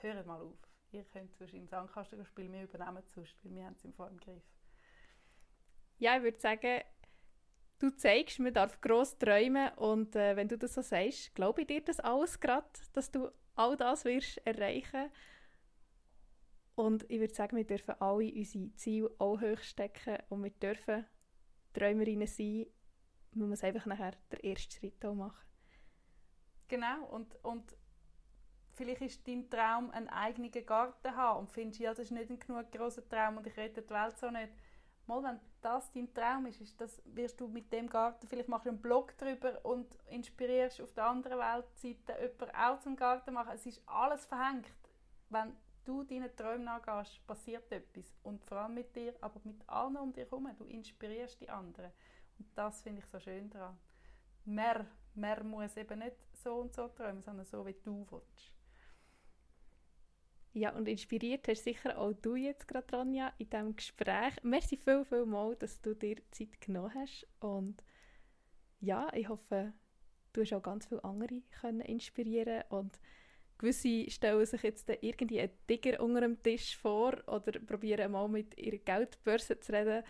[0.00, 0.58] hört mal auf.
[0.92, 3.94] Ihr könnt sonst im Sandkasten spielen, wir übernehmen es sonst, weil wir haben es im
[3.94, 4.42] Fall im Griff.
[5.98, 6.82] Ja, ich würde sagen,
[7.78, 11.66] du zeigst, man darf gross träumen und äh, wenn du das so sagst, glaube ich
[11.66, 15.33] dir das alles gerade, dass du all das wirst erreichen wirst
[16.74, 21.06] und ich würde sagen, wir dürfen alle unsere Ziele auch hoch stecken und wir dürfen
[21.72, 22.66] Träumerinnen sein.
[23.32, 25.44] Man muss einfach nachher den ersten Schritt auch machen.
[26.68, 27.76] Genau, und, und
[28.72, 32.38] vielleicht ist dein Traum, einen eigenen Garten haben und findest, ja, das ist nicht ein
[32.38, 34.52] genug großer Traum und ich rette die Welt so nicht.
[35.06, 38.64] Mal, wenn das dein Traum ist, ist das, wirst du mit dem Garten, vielleicht machst
[38.64, 43.52] du einen Blog darüber und inspirierst auf der anderen Weltseite jemanden auch zum Garten machen.
[43.54, 44.66] Es ist alles verhängt.
[45.28, 45.54] Wenn
[45.84, 48.14] du deinen Träumen nachgehst, passiert etwas.
[48.22, 50.48] Und vor allem mit dir, aber mit allen um dich herum.
[50.56, 51.90] Du inspirierst die anderen.
[52.38, 53.78] Und das finde ich so schön daran.
[54.44, 58.52] Mehr, mehr muss eben nicht so und so träumen, sondern so, wie du willst.
[60.52, 64.34] Ja, und inspiriert hast sicher auch du jetzt gerade, Ronja, in diesem Gespräch.
[64.44, 67.26] Merci viel, viel mal, dass du dir Zeit genommen hast.
[67.40, 67.82] Und
[68.78, 69.72] ja, ich hoffe,
[70.32, 73.00] du hast auch ganz viele andere können inspirieren und
[73.64, 78.58] Gewisse stellen sich jetzt irgendwie einen Tiger unter dem Tisch vor oder probieren mal mit
[78.58, 80.04] ihrer Geldbörse zu reden.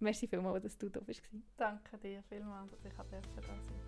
[0.00, 1.22] Merci vielmals, dass du da bist.
[1.56, 3.04] Danke dir vielmals, dass ich da
[3.42, 3.85] sein